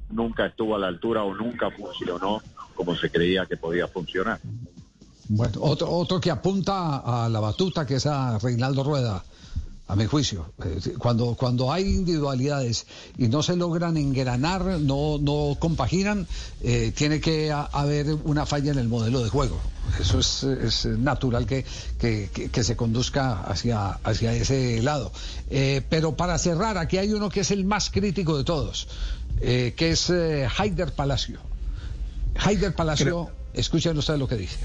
nunca 0.10 0.48
estuvo 0.48 0.76
a 0.76 0.80
la 0.80 0.88
altura 0.88 1.24
o 1.24 1.34
nunca 1.34 1.72
funcionó 1.72 2.42
como 2.76 2.96
se 2.96 3.10
creía 3.10 3.46
que 3.46 3.58
podía 3.58 3.88
funcionar. 3.88 4.40
Bueno, 5.30 5.54
otro, 5.62 5.90
otro 5.90 6.20
que 6.20 6.30
apunta 6.30 6.98
a 6.98 7.30
la 7.30 7.40
batuta, 7.40 7.86
que 7.86 7.96
es 7.96 8.06
a 8.06 8.38
Reinaldo 8.40 8.84
Rueda, 8.84 9.24
a 9.94 9.96
mi 9.96 10.08
juicio. 10.08 10.52
Eh, 10.66 10.94
Cuando, 10.98 11.36
cuando 11.36 11.72
hay 11.72 11.84
individualidades 11.84 12.88
y 13.18 13.28
no 13.28 13.44
se 13.44 13.56
logran 13.56 13.96
engranar, 13.96 14.64
no, 14.82 15.20
no 15.22 15.56
compaginan, 15.60 16.28
eh, 16.64 16.92
tiene 16.96 17.22
que 17.22 17.52
ha- 17.52 17.70
haber 17.72 18.12
una 18.24 18.46
falla 18.48 18.72
en 18.72 18.80
el 18.80 18.88
modelo 18.88 19.24
de 19.24 19.30
juego. 19.30 19.60
Eso 20.00 20.18
es, 20.20 20.44
es 20.44 20.86
natural 20.86 21.46
que, 21.46 21.64
que- 22.00 22.30
que- 22.34 22.50
que 22.50 22.64
se 22.64 22.76
conduzca 22.76 23.42
hacia, 23.44 23.90
hacia 24.04 24.34
ese 24.34 24.82
lado. 24.82 25.12
Eh, 25.52 25.82
pero 25.90 26.16
para 26.16 26.40
cerrar, 26.40 26.78
aquí 26.80 26.98
hay 26.98 27.14
uno 27.14 27.30
que 27.30 27.42
es 27.42 27.52
el 27.52 27.64
más 27.64 27.92
crítico 27.92 28.36
de 28.38 28.44
todos, 28.44 28.88
eh, 29.42 29.74
que 29.78 29.92
es 29.92 30.10
Haider 30.10 30.94
Palacio. 30.96 31.40
Haider 32.40 32.74
Palacio, 32.74 33.30
escuchen 33.54 33.96
ustedes 33.98 34.20
lo 34.20 34.28
que 34.28 34.38
dice. 34.38 34.58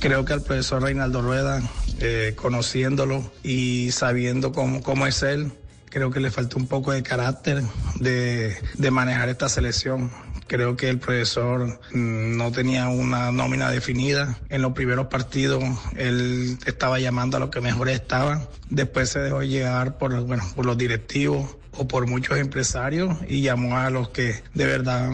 Creo 0.00 0.24
que 0.24 0.32
al 0.32 0.42
profesor 0.42 0.82
Reinaldo 0.82 1.22
Rueda, 1.22 1.60
eh, 2.00 2.32
conociéndolo 2.36 3.32
y 3.42 3.90
sabiendo 3.90 4.52
cómo, 4.52 4.80
cómo 4.80 5.06
es 5.06 5.22
él, 5.24 5.50
creo 5.90 6.10
que 6.10 6.20
le 6.20 6.30
faltó 6.30 6.56
un 6.56 6.68
poco 6.68 6.92
de 6.92 7.02
carácter 7.02 7.62
de, 7.98 8.56
de 8.74 8.90
manejar 8.90 9.28
esta 9.28 9.48
selección. 9.48 10.10
Creo 10.46 10.76
que 10.76 10.88
el 10.88 10.98
profesor 10.98 11.80
mm, 11.92 12.36
no 12.36 12.52
tenía 12.52 12.88
una 12.88 13.32
nómina 13.32 13.70
definida. 13.70 14.38
En 14.48 14.62
los 14.62 14.72
primeros 14.72 15.08
partidos 15.08 15.64
él 15.96 16.58
estaba 16.64 17.00
llamando 17.00 17.36
a 17.36 17.40
los 17.40 17.50
que 17.50 17.60
mejores 17.60 17.96
estaban. 17.96 18.46
Después 18.70 19.10
se 19.10 19.18
dejó 19.18 19.42
llegar 19.42 19.98
por, 19.98 20.18
bueno, 20.22 20.44
por 20.54 20.64
los 20.64 20.78
directivos 20.78 21.56
o 21.78 21.88
por 21.88 22.06
muchos 22.06 22.38
empresarios 22.38 23.16
y 23.28 23.40
llamó 23.42 23.76
a 23.78 23.88
los 23.90 24.10
que 24.10 24.42
de 24.54 24.66
verdad 24.66 25.10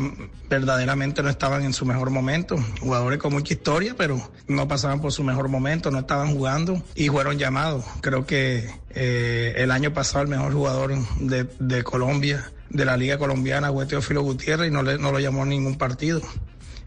verdaderamente 0.49 1.23
no 1.23 1.29
estaban 1.29 1.65
en 1.65 1.73
su 1.73 1.85
mejor 1.87 2.11
momento, 2.11 2.57
jugadores 2.81 3.19
con 3.19 3.33
mucha 3.33 3.55
historia, 3.55 3.95
pero 3.97 4.21
no 4.49 4.69
pasaban 4.69 5.01
por 5.01 5.13
su 5.13 5.23
mejor 5.25 5.49
momento, 5.49 5.91
no 5.91 6.01
estaban 6.01 6.33
jugando 6.33 6.83
y 6.95 7.09
fueron 7.09 7.39
llamados. 7.39 7.85
Creo 8.01 8.27
que 8.27 8.71
eh, 8.91 9.55
el 9.57 9.71
año 9.71 9.93
pasado 9.93 10.23
el 10.23 10.29
mejor 10.29 10.53
jugador 10.53 10.93
de, 11.21 11.83
Colombia, 11.83 12.51
de 12.71 12.85
la 12.85 12.97
Liga 12.97 13.19
Colombiana, 13.19 13.73
fue 13.73 13.87
Teófilo 13.87 14.23
Gutiérrez 14.23 14.69
y 14.69 14.71
no, 14.73 14.83
le- 14.83 14.99
no 14.99 15.13
lo 15.13 15.19
llamó 15.21 15.43
a 15.43 15.47
ningún 15.47 15.77
partido. 15.77 16.21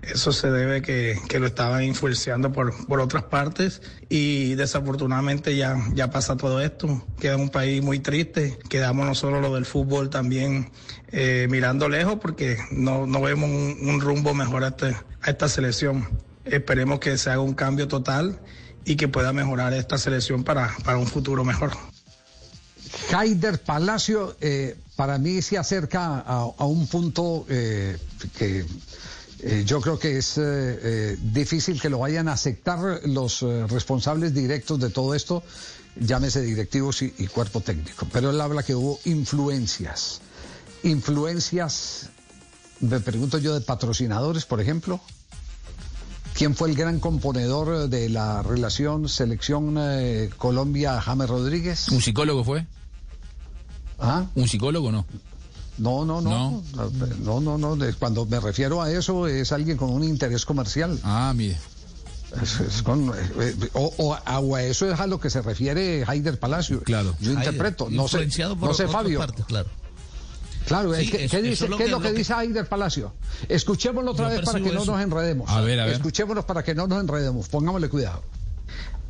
Eso 0.01 0.31
se 0.31 0.49
debe 0.51 0.81
que, 0.81 1.19
que 1.27 1.39
lo 1.39 1.47
estaban 1.47 1.83
influenciando 1.83 2.53
por, 2.53 2.85
por 2.87 3.01
otras 3.01 3.23
partes 3.23 3.81
y 4.09 4.55
desafortunadamente 4.55 5.55
ya, 5.57 5.75
ya 5.93 6.09
pasa 6.11 6.37
todo 6.37 6.61
esto. 6.61 7.05
Queda 7.19 7.35
un 7.35 7.49
país 7.49 7.83
muy 7.83 7.99
triste. 7.99 8.57
Quedamos 8.69 9.05
nosotros 9.05 9.41
lo 9.41 9.53
del 9.55 9.65
fútbol 9.65 10.09
también 10.09 10.71
eh, 11.11 11.47
mirando 11.49 11.89
lejos 11.89 12.19
porque 12.21 12.57
no, 12.71 13.05
no 13.05 13.21
vemos 13.21 13.49
un, 13.49 13.99
rumbo 13.99 14.33
mejor 14.33 14.63
a, 14.63 14.67
este- 14.69 14.95
a 15.21 15.29
esta 15.29 15.49
selección. 15.49 16.07
Esperemos 16.45 16.99
que 16.99 17.17
se 17.17 17.29
haga 17.29 17.41
un 17.41 17.53
cambio 17.53 17.87
total 17.89 18.39
y 18.85 18.95
que 18.95 19.09
pueda 19.09 19.33
mejorar 19.33 19.73
esta 19.73 19.97
selección 19.97 20.43
para, 20.45 20.73
para 20.85 20.97
un 20.97 21.07
futuro 21.07 21.43
mejor. 21.43 21.71
Haider 23.13 23.61
Palacio 23.61 24.37
eh, 24.39 24.77
para 24.95 25.17
mí 25.17 25.41
se 25.41 25.57
acerca 25.57 26.19
a, 26.19 26.49
a 26.57 26.65
un 26.65 26.87
punto 26.87 27.45
eh, 27.49 27.97
que 28.37 28.65
eh, 29.39 29.63
yo 29.65 29.81
creo 29.81 29.99
que 29.99 30.17
es 30.17 30.37
eh, 30.37 30.41
eh, 30.43 31.17
difícil 31.21 31.79
que 31.79 31.89
lo 31.89 31.99
vayan 31.99 32.27
a 32.27 32.33
aceptar 32.33 33.01
los 33.05 33.41
responsables 33.41 34.33
directos 34.33 34.79
de 34.79 34.89
todo 34.89 35.13
esto, 35.13 35.43
llámese 35.95 36.41
directivos 36.41 37.01
y, 37.01 37.13
y 37.17 37.27
cuerpo 37.27 37.61
técnico. 37.61 38.07
Pero 38.11 38.31
él 38.31 38.41
habla 38.41 38.63
que 38.63 38.73
hubo 38.73 38.99
influencias. 39.05 40.21
Influencias, 40.83 42.09
me 42.79 42.99
pregunto 42.99 43.37
yo, 43.37 43.53
de 43.53 43.61
patrocinadores, 43.61 44.45
por 44.45 44.61
ejemplo. 44.61 44.99
¿Quién 46.33 46.55
fue 46.55 46.69
el 46.69 46.75
gran 46.75 46.99
componedor 46.99 47.89
de 47.89 48.09
la 48.09 48.43
relación 48.43 49.09
selección 49.09 49.75
Colombia-James 50.37 51.29
Rodríguez? 51.29 51.87
¿Un 51.89 52.01
psicólogo 52.01 52.43
fue? 52.43 52.67
¿Ah? 53.97 54.27
¿Un 54.35 54.47
psicólogo 54.47 54.91
no? 54.91 55.05
No, 55.77 56.05
no, 56.05 56.21
no. 56.21 56.63
No, 57.23 57.39
no, 57.39 57.57
no. 57.57 57.77
Cuando 57.99 58.25
me 58.25 58.39
refiero 58.39 58.81
a 58.81 58.91
eso 58.91 59.27
es 59.27 59.51
alguien 59.51 59.77
con 59.77 59.89
un 59.91 60.03
interés 60.03 60.45
comercial. 60.45 60.99
Ah, 61.03 61.33
mire. 61.35 61.57
Es- 62.41 62.59
es 62.59 62.81
con- 62.83 63.09
eh, 63.09 63.13
eh, 63.39 63.69
o, 63.73 63.93
o 63.97 64.13
a, 64.13 64.39
o 64.39 64.55
a 64.55 64.63
eso 64.63 64.91
es 64.91 64.99
a 64.99 65.07
lo 65.07 65.19
que 65.19 65.29
se 65.29 65.41
refiere 65.41 66.03
Haider 66.05 66.39
Palacio. 66.39 66.81
Claro. 66.83 67.15
Yo 67.21 67.31
Haider, 67.31 67.45
interpreto. 67.53 67.89
No 67.89 68.07
sé, 68.07 68.27
no 68.59 68.73
sé 68.73 68.87
Fabio. 68.87 69.19
partes, 69.19 69.45
claro. 69.45 69.69
Claro, 70.65 70.93
Sí, 70.95 71.03
es 71.05 71.11
que- 71.11 71.23
eso- 71.25 71.37
¿qué, 71.37 71.41
dice, 71.43 71.63
es 71.65 71.69
lo 71.69 71.77
¿qué 71.77 71.83
es 71.83 71.87
que- 71.87 71.91
lo 71.91 71.99
que 71.99 72.07
lo 72.09 72.13
que- 72.13 72.17
dice 72.19 72.33
Aider 72.33 72.67
Palacio? 72.67 73.13
Escuchémoslo 73.47 74.11
otra 74.11 74.27
vez 74.27 74.41
para 74.41 74.59
que 74.59 74.71
no 74.73 74.83
nos 74.83 74.99
enredemos. 75.01 75.49
A 75.49 75.61
ver, 75.61 75.79
a 75.79 75.85
ver. 75.85 75.93
Escuchémonos 75.95 76.43
para 76.43 76.63
que 76.63 76.75
no 76.75 76.87
nos 76.87 76.99
enredemos. 76.99 77.47
Pongámosle 77.47 77.87
cuidado. 77.87 78.21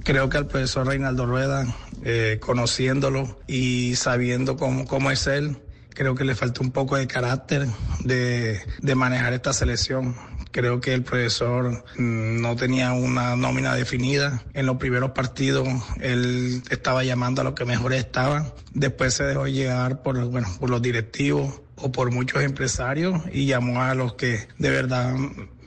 Creo 0.03 0.29
que 0.29 0.37
al 0.37 0.45
profesor 0.45 0.85
Reinaldo 0.85 1.25
Rueda, 1.25 1.75
eh, 2.03 2.39
conociéndolo 2.39 3.39
y 3.47 3.95
sabiendo 3.95 4.55
cómo, 4.57 4.85
cómo 4.85 5.09
es 5.09 5.25
él, 5.25 5.57
creo 5.97 6.13
que 6.13 6.23
le 6.23 6.35
faltó 6.35 6.61
un 6.61 6.69
poco 6.71 6.95
de 6.95 7.07
carácter 7.07 7.65
de, 8.03 8.61
de 8.79 8.95
manejar 8.95 9.33
esta 9.33 9.51
selección. 9.51 10.15
Creo 10.51 10.79
que 10.79 10.93
el 10.93 11.01
profesor 11.01 11.83
mm, 11.97 12.39
no 12.39 12.55
tenía 12.55 12.93
una 12.93 13.35
nómina 13.35 13.73
definida. 13.73 14.43
En 14.53 14.67
los 14.67 14.77
primeros 14.77 15.11
partidos 15.11 15.67
él 15.99 16.61
estaba 16.69 17.03
llamando 17.03 17.41
a 17.41 17.43
los 17.43 17.53
que 17.55 17.65
mejores 17.65 17.99
estaban. 17.99 18.53
Después 18.73 19.15
se 19.15 19.23
dejó 19.23 19.47
llegar 19.47 20.03
por, 20.03 20.23
bueno, 20.25 20.47
por 20.59 20.69
los 20.69 20.83
directivos 20.83 21.61
o 21.77 21.91
por 21.91 22.11
muchos 22.11 22.43
empresarios 22.43 23.21
y 23.31 23.45
llamó 23.45 23.81
a 23.81 23.93
los 23.93 24.13
que 24.13 24.47
de 24.57 24.69
verdad 24.69 25.15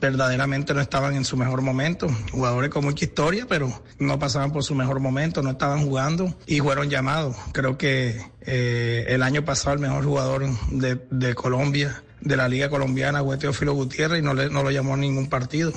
verdaderamente 0.00 0.74
no 0.74 0.80
estaban 0.80 1.14
en 1.14 1.24
su 1.24 1.36
mejor 1.36 1.62
momento. 1.62 2.08
Jugadores 2.32 2.70
con 2.70 2.84
mucha 2.84 3.04
historia, 3.04 3.46
pero 3.48 3.82
no 3.98 4.18
pasaban 4.18 4.52
por 4.52 4.64
su 4.64 4.74
mejor 4.74 4.98
momento, 5.00 5.42
no 5.42 5.50
estaban 5.50 5.84
jugando 5.84 6.34
y 6.46 6.60
fueron 6.60 6.88
llamados. 6.88 7.36
Creo 7.52 7.76
que 7.76 8.20
eh, 8.40 9.04
el 9.08 9.22
año 9.22 9.44
pasado 9.44 9.74
el 9.74 9.80
mejor 9.80 10.04
jugador 10.04 10.46
de, 10.70 11.00
de 11.10 11.34
Colombia, 11.34 12.02
de 12.20 12.36
la 12.36 12.48
Liga 12.48 12.70
Colombiana, 12.70 13.22
fue 13.22 13.36
Teófilo 13.36 13.74
Gutiérrez 13.74 14.20
y 14.20 14.22
no, 14.22 14.34
le, 14.34 14.50
no 14.50 14.62
lo 14.62 14.70
llamó 14.70 14.94
a 14.94 14.96
ningún 14.96 15.28
partido. 15.28 15.72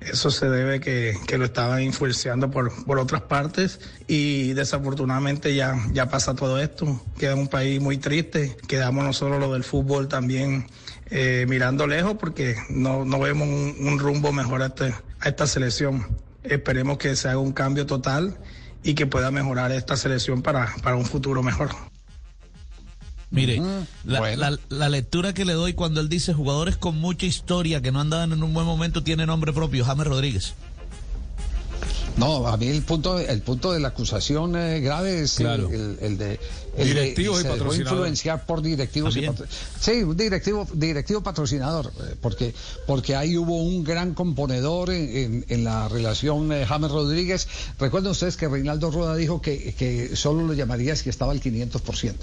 Eso 0.00 0.30
se 0.30 0.48
debe 0.48 0.80
que, 0.80 1.14
que 1.26 1.36
lo 1.36 1.44
estaban 1.44 1.82
influenciando 1.82 2.50
por, 2.50 2.84
por 2.86 2.98
otras 2.98 3.22
partes 3.22 3.80
y 4.08 4.54
desafortunadamente 4.54 5.54
ya, 5.54 5.76
ya 5.92 6.08
pasa 6.08 6.34
todo 6.34 6.58
esto. 6.58 7.02
Queda 7.18 7.34
un 7.34 7.48
país 7.48 7.80
muy 7.82 7.98
triste. 7.98 8.56
Quedamos 8.66 9.04
nosotros 9.04 9.38
lo 9.38 9.52
del 9.52 9.62
fútbol 9.62 10.08
también 10.08 10.66
eh, 11.10 11.44
mirando 11.48 11.86
lejos 11.86 12.16
porque 12.18 12.56
no, 12.70 13.04
no 13.04 13.20
vemos 13.20 13.46
un, 13.46 13.76
un 13.86 13.98
rumbo 13.98 14.32
mejor 14.32 14.62
a, 14.62 14.66
este- 14.66 14.94
a 15.20 15.28
esta 15.28 15.46
selección. 15.46 16.06
Esperemos 16.44 16.96
que 16.96 17.14
se 17.14 17.28
haga 17.28 17.38
un 17.38 17.52
cambio 17.52 17.84
total 17.84 18.38
y 18.82 18.94
que 18.94 19.06
pueda 19.06 19.30
mejorar 19.30 19.70
esta 19.72 19.98
selección 19.98 20.40
para, 20.40 20.74
para 20.82 20.96
un 20.96 21.04
futuro 21.04 21.42
mejor. 21.42 21.68
Mire, 23.30 23.62
la, 24.04 24.34
la- 24.36 24.58
la 24.68 24.88
lectura 24.88 25.32
que 25.32 25.44
le 25.44 25.52
doy 25.52 25.72
cuando 25.74 26.00
él 26.00 26.08
dice 26.08 26.34
jugadores 26.34 26.76
con 26.76 26.96
mucha 26.98 27.26
historia 27.26 27.80
que 27.80 27.92
no 27.92 28.00
andaban 28.00 28.32
en 28.32 28.42
un 28.42 28.52
buen 28.52 28.66
momento 28.66 29.02
tiene 29.04 29.24
nombre 29.24 29.52
propio, 29.52 29.84
James 29.84 30.06
Rodríguez. 30.06 30.54
No, 32.16 32.46
a 32.48 32.56
mí 32.56 32.66
el 32.66 32.82
punto, 32.82 33.18
el 33.18 33.40
punto 33.40 33.72
de 33.72 33.80
la 33.80 33.88
acusación 33.88 34.56
eh, 34.56 34.80
grave 34.80 35.20
es 35.22 35.34
Claro. 35.34 35.70
el 35.70 36.18
de- 36.18 36.40
Directivos 36.76 37.40
y 37.40 37.44
patrocinadores. 37.44 37.80
influenciar 37.92 38.46
por 38.46 38.62
directivos 38.62 39.16
y 39.16 39.22
patro- 39.26 39.46
sí, 39.80 40.02
un 40.02 40.16
directivo, 40.16 40.66
directivo 40.72 41.20
patrocinador, 41.22 41.92
eh, 42.00 42.14
porque 42.20 42.54
porque 42.86 43.16
ahí 43.16 43.36
hubo 43.36 43.56
un 43.62 43.82
gran 43.84 44.14
componedor 44.14 44.90
en, 44.90 45.16
en- 45.16 45.44
en 45.48 45.64
la 45.64 45.88
relación 45.88 46.52
eh, 46.52 46.64
James 46.66 46.90
Rodríguez. 46.90 47.48
Recuerden 47.78 48.12
ustedes 48.12 48.36
que 48.36 48.48
Reinaldo 48.48 48.90
Rueda 48.90 49.16
dijo 49.16 49.42
que, 49.42 49.74
que 49.74 50.14
solo 50.16 50.46
lo 50.46 50.54
llamaría 50.54 50.94
si 50.96 51.08
estaba 51.10 51.32
al 51.32 51.40
500%, 51.40 52.14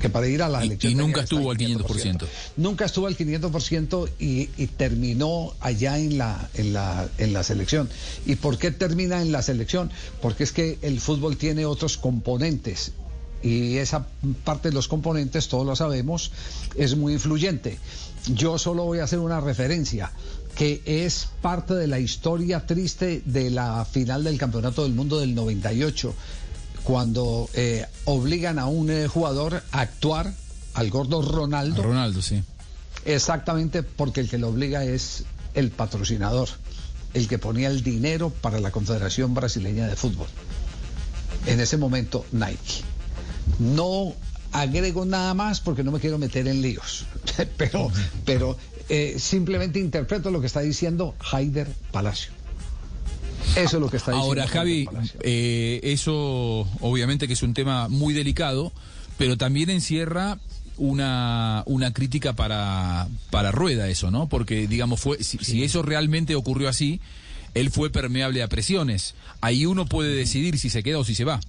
que 0.00 0.08
para 0.10 0.26
ir 0.28 0.42
a 0.42 0.48
la 0.48 0.62
elección 0.62 0.92
y 0.92 0.94
nunca 0.94 1.22
estuvo 1.22 1.50
al 1.50 1.56
500%. 1.56 2.26
nunca 2.58 2.84
estuvo 2.84 3.06
al 3.06 3.16
500% 3.16 4.10
y, 4.18 4.50
y 4.56 4.66
terminó 4.66 5.54
allá 5.60 5.98
en 5.98 6.18
la, 6.18 6.48
en, 6.54 6.72
la, 6.72 7.08
en 7.18 7.32
la 7.32 7.42
selección. 7.42 7.88
¿Y 8.26 8.36
por 8.36 8.58
qué 8.58 8.70
termina 8.70 9.22
en 9.22 9.32
la 9.32 9.42
selección? 9.42 9.90
Porque 10.20 10.44
es 10.44 10.52
que 10.52 10.78
el 10.82 11.00
fútbol 11.00 11.36
tiene 11.36 11.64
otros 11.66 11.96
componentes 11.96 12.92
y 13.42 13.76
esa 13.76 14.06
parte 14.44 14.68
de 14.68 14.74
los 14.74 14.88
componentes, 14.88 15.48
todos 15.48 15.66
lo 15.66 15.76
sabemos, 15.76 16.32
es 16.76 16.96
muy 16.96 17.14
influyente. 17.14 17.78
Yo 18.34 18.58
solo 18.58 18.84
voy 18.84 18.98
a 18.98 19.04
hacer 19.04 19.18
una 19.18 19.40
referencia 19.40 20.10
que 20.56 20.82
es 20.86 21.28
parte 21.42 21.74
de 21.74 21.86
la 21.86 22.00
historia 22.00 22.66
triste 22.66 23.22
de 23.24 23.50
la 23.50 23.84
final 23.84 24.24
del 24.24 24.38
Campeonato 24.38 24.82
del 24.82 24.94
Mundo 24.94 25.20
del 25.20 25.34
98 25.34 26.14
cuando 26.82 27.50
eh, 27.52 27.84
obligan 28.04 28.58
a 28.58 28.66
un 28.66 28.90
eh, 28.90 29.06
jugador 29.06 29.62
a 29.72 29.80
actuar, 29.80 30.32
al 30.74 30.90
gordo 30.90 31.20
Ronaldo, 31.20 31.82
Ronaldo, 31.82 32.22
sí. 32.22 32.42
exactamente 33.04 33.82
porque 33.82 34.20
el 34.20 34.28
que 34.28 34.38
lo 34.38 34.48
obliga 34.48 34.84
es 34.84 35.24
el 35.54 35.70
patrocinador, 35.70 36.48
el 37.12 37.28
que 37.28 37.38
ponía 37.38 37.68
el 37.68 37.82
dinero 37.82 38.30
para 38.30 38.60
la 38.60 38.70
Confederación 38.70 39.34
Brasileña 39.34 39.88
de 39.88 39.96
Fútbol. 39.96 40.28
En 41.46 41.60
ese 41.60 41.76
momento, 41.76 42.24
Nike. 42.32 42.84
No 43.58 44.14
agrego 44.52 45.04
nada 45.04 45.34
más 45.34 45.60
porque 45.60 45.84
no 45.84 45.92
me 45.92 46.00
quiero 46.00 46.18
meter 46.18 46.48
en 46.48 46.62
líos, 46.62 47.06
pero, 47.56 47.90
pero 48.24 48.56
eh, 48.88 49.16
simplemente 49.18 49.78
interpreto 49.78 50.30
lo 50.30 50.40
que 50.40 50.46
está 50.46 50.60
diciendo 50.60 51.14
Haider 51.30 51.68
Palacio. 51.92 52.32
Eso 53.56 53.76
es 53.76 53.80
lo 53.80 53.88
que 53.90 53.96
está 53.96 54.12
diciendo. 54.12 54.26
Ahora, 54.26 54.42
Haider 54.42 54.56
Javi, 54.56 54.84
Palacio. 54.86 55.20
eh, 55.22 55.80
eso 55.82 56.66
obviamente 56.80 57.26
que 57.26 57.34
es 57.34 57.42
un 57.42 57.54
tema 57.54 57.88
muy 57.88 58.14
delicado, 58.14 58.72
pero 59.18 59.36
también 59.36 59.70
encierra 59.70 60.38
una, 60.78 61.62
una 61.66 61.92
crítica 61.92 62.34
para, 62.34 63.08
para 63.30 63.50
Rueda 63.50 63.88
eso, 63.88 64.10
¿no? 64.10 64.28
Porque, 64.28 64.66
digamos, 64.66 65.00
fue 65.00 65.22
si, 65.22 65.38
si 65.38 65.64
eso 65.64 65.82
realmente 65.82 66.34
ocurrió 66.34 66.68
así, 66.68 67.00
él 67.54 67.70
fue 67.70 67.90
permeable 67.90 68.42
a 68.42 68.48
presiones. 68.48 69.14
Ahí 69.40 69.64
uno 69.66 69.86
puede 69.86 70.14
decidir 70.14 70.58
si 70.58 70.68
se 70.70 70.82
queda 70.82 70.98
o 70.98 71.04
si 71.04 71.14
se 71.14 71.24
va. 71.24 71.40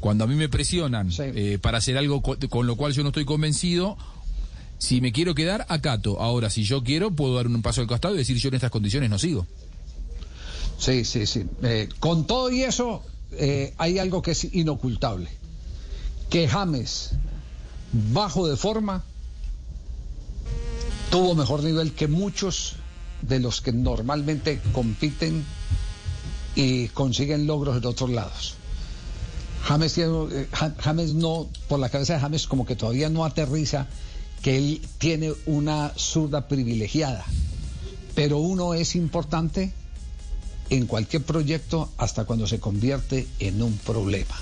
Cuando 0.00 0.24
a 0.24 0.26
mí 0.26 0.34
me 0.34 0.48
presionan 0.48 1.10
eh, 1.36 1.58
para 1.60 1.78
hacer 1.78 1.96
algo 1.98 2.22
co- 2.22 2.36
con 2.48 2.66
lo 2.66 2.76
cual 2.76 2.92
yo 2.92 3.02
no 3.02 3.10
estoy 3.10 3.24
convencido, 3.24 3.96
si 4.78 5.00
me 5.00 5.12
quiero 5.12 5.34
quedar, 5.34 5.66
acato. 5.68 6.20
Ahora, 6.20 6.48
si 6.50 6.64
yo 6.64 6.82
quiero, 6.82 7.10
puedo 7.10 7.34
dar 7.36 7.46
un 7.46 7.60
paso 7.62 7.80
al 7.82 7.86
costado 7.86 8.14
y 8.14 8.18
decir 8.18 8.36
yo 8.38 8.48
en 8.48 8.54
estas 8.54 8.70
condiciones 8.70 9.10
no 9.10 9.18
sigo. 9.18 9.46
Sí, 10.78 11.04
sí, 11.04 11.26
sí. 11.26 11.44
Eh, 11.62 11.88
con 12.00 12.26
todo 12.26 12.50
y 12.50 12.62
eso, 12.62 13.02
eh, 13.32 13.74
hay 13.76 13.98
algo 13.98 14.22
que 14.22 14.30
es 14.30 14.44
inocultable. 14.54 15.28
Que 16.30 16.48
James, 16.48 17.10
bajo 17.92 18.48
de 18.48 18.56
forma, 18.56 19.04
tuvo 21.10 21.34
mejor 21.34 21.62
nivel 21.62 21.92
que 21.92 22.06
muchos 22.08 22.76
de 23.22 23.40
los 23.40 23.60
que 23.60 23.72
normalmente 23.72 24.60
compiten 24.72 25.44
y 26.54 26.88
consiguen 26.88 27.46
logros 27.46 27.76
en 27.76 27.84
otros 27.84 28.10
lados. 28.10 28.54
James, 29.62 29.98
eh, 29.98 30.48
Ja- 30.52 30.74
James 30.78 31.14
no, 31.14 31.48
por 31.68 31.78
la 31.78 31.88
cabeza 31.88 32.14
de 32.14 32.20
James 32.20 32.46
como 32.46 32.64
que 32.66 32.76
todavía 32.76 33.08
no 33.08 33.24
aterriza 33.24 33.86
que 34.42 34.56
él 34.56 34.80
tiene 34.98 35.32
una 35.46 35.92
zurda 35.96 36.48
privilegiada. 36.48 37.24
Pero 38.14 38.38
uno 38.38 38.74
es 38.74 38.96
importante 38.96 39.72
en 40.70 40.86
cualquier 40.86 41.22
proyecto 41.22 41.90
hasta 41.98 42.24
cuando 42.24 42.46
se 42.46 42.58
convierte 42.60 43.26
en 43.38 43.62
un 43.62 43.76
problema. 43.78 44.34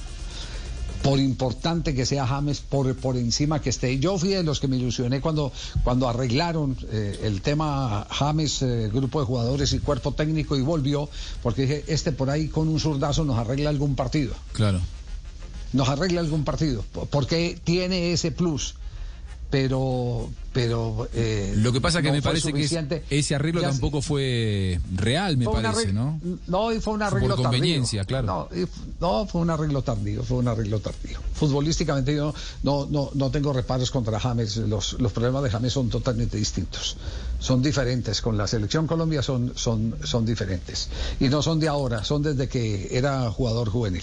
Por 1.02 1.20
importante 1.20 1.94
que 1.94 2.04
sea 2.06 2.26
James, 2.26 2.60
por, 2.60 2.94
por 2.96 3.16
encima 3.16 3.60
que 3.62 3.70
esté. 3.70 3.98
Yo 3.98 4.18
fui 4.18 4.30
de 4.30 4.42
los 4.42 4.58
que 4.60 4.66
me 4.68 4.76
ilusioné 4.76 5.20
cuando, 5.20 5.52
cuando 5.84 6.08
arreglaron 6.08 6.76
eh, 6.90 7.20
el 7.22 7.40
tema 7.40 8.06
James, 8.10 8.62
eh, 8.62 8.90
grupo 8.92 9.20
de 9.20 9.26
jugadores 9.26 9.72
y 9.72 9.78
cuerpo 9.78 10.12
técnico 10.12 10.56
y 10.56 10.60
volvió, 10.60 11.08
porque 11.42 11.62
dije, 11.62 11.84
este 11.86 12.10
por 12.12 12.30
ahí 12.30 12.48
con 12.48 12.68
un 12.68 12.80
zurdazo 12.80 13.24
nos 13.24 13.38
arregla 13.38 13.70
algún 13.70 13.94
partido. 13.94 14.34
Claro. 14.52 14.80
Nos 15.72 15.88
arregla 15.88 16.20
algún 16.20 16.44
partido, 16.44 16.84
po- 16.92 17.06
porque 17.06 17.58
tiene 17.64 18.12
ese 18.12 18.30
plus. 18.32 18.74
Pero, 19.50 20.28
pero 20.52 21.08
eh, 21.14 21.54
Lo 21.56 21.72
que 21.72 21.80
pasa 21.80 22.02
que 22.02 22.08
no 22.08 22.14
me 22.14 22.20
parece 22.20 22.52
que 22.52 22.68
ese 23.08 23.34
arreglo 23.34 23.62
Ya- 23.62 23.70
tampoco 23.70 24.02
fue 24.02 24.78
real, 24.94 25.38
me 25.38 25.46
fue 25.46 25.62
parece, 25.62 25.90
¿no? 25.94 26.20
No, 26.46 26.70
y 26.70 26.80
fue 26.80 26.92
un 26.92 27.00
arreglo 27.02 27.34
por 27.34 27.44
conveniencia, 27.46 28.04
tardío. 28.04 28.26
claro. 28.26 28.48
No, 28.52 28.58
y 28.62 28.66
no, 29.00 29.26
fue 29.26 29.40
un 29.40 29.48
arreglo 29.48 29.80
tardío, 29.80 30.22
fue 30.22 30.36
un 30.36 30.48
arreglo 30.48 30.80
tardío. 30.80 31.18
Futbolísticamente 31.32 32.14
yo 32.14 32.34
no, 32.62 32.86
no, 32.90 33.08
no 33.14 33.30
tengo 33.30 33.54
reparos 33.54 33.90
contra 33.90 34.20
James, 34.20 34.58
los, 34.58 35.00
los 35.00 35.12
problemas 35.12 35.42
de 35.44 35.48
James 35.50 35.72
son 35.72 35.88
totalmente 35.88 36.36
distintos. 36.36 36.98
Son 37.38 37.62
diferentes, 37.62 38.20
con 38.20 38.36
la 38.36 38.46
selección 38.46 38.86
Colombia 38.86 39.22
son, 39.22 39.54
son, 39.56 39.94
son 40.04 40.26
diferentes. 40.26 40.90
Y 41.20 41.28
no 41.30 41.40
son 41.40 41.58
de 41.58 41.68
ahora, 41.68 42.04
son 42.04 42.22
desde 42.22 42.48
que 42.50 42.88
era 42.90 43.30
jugador 43.30 43.70
juvenil. 43.70 44.02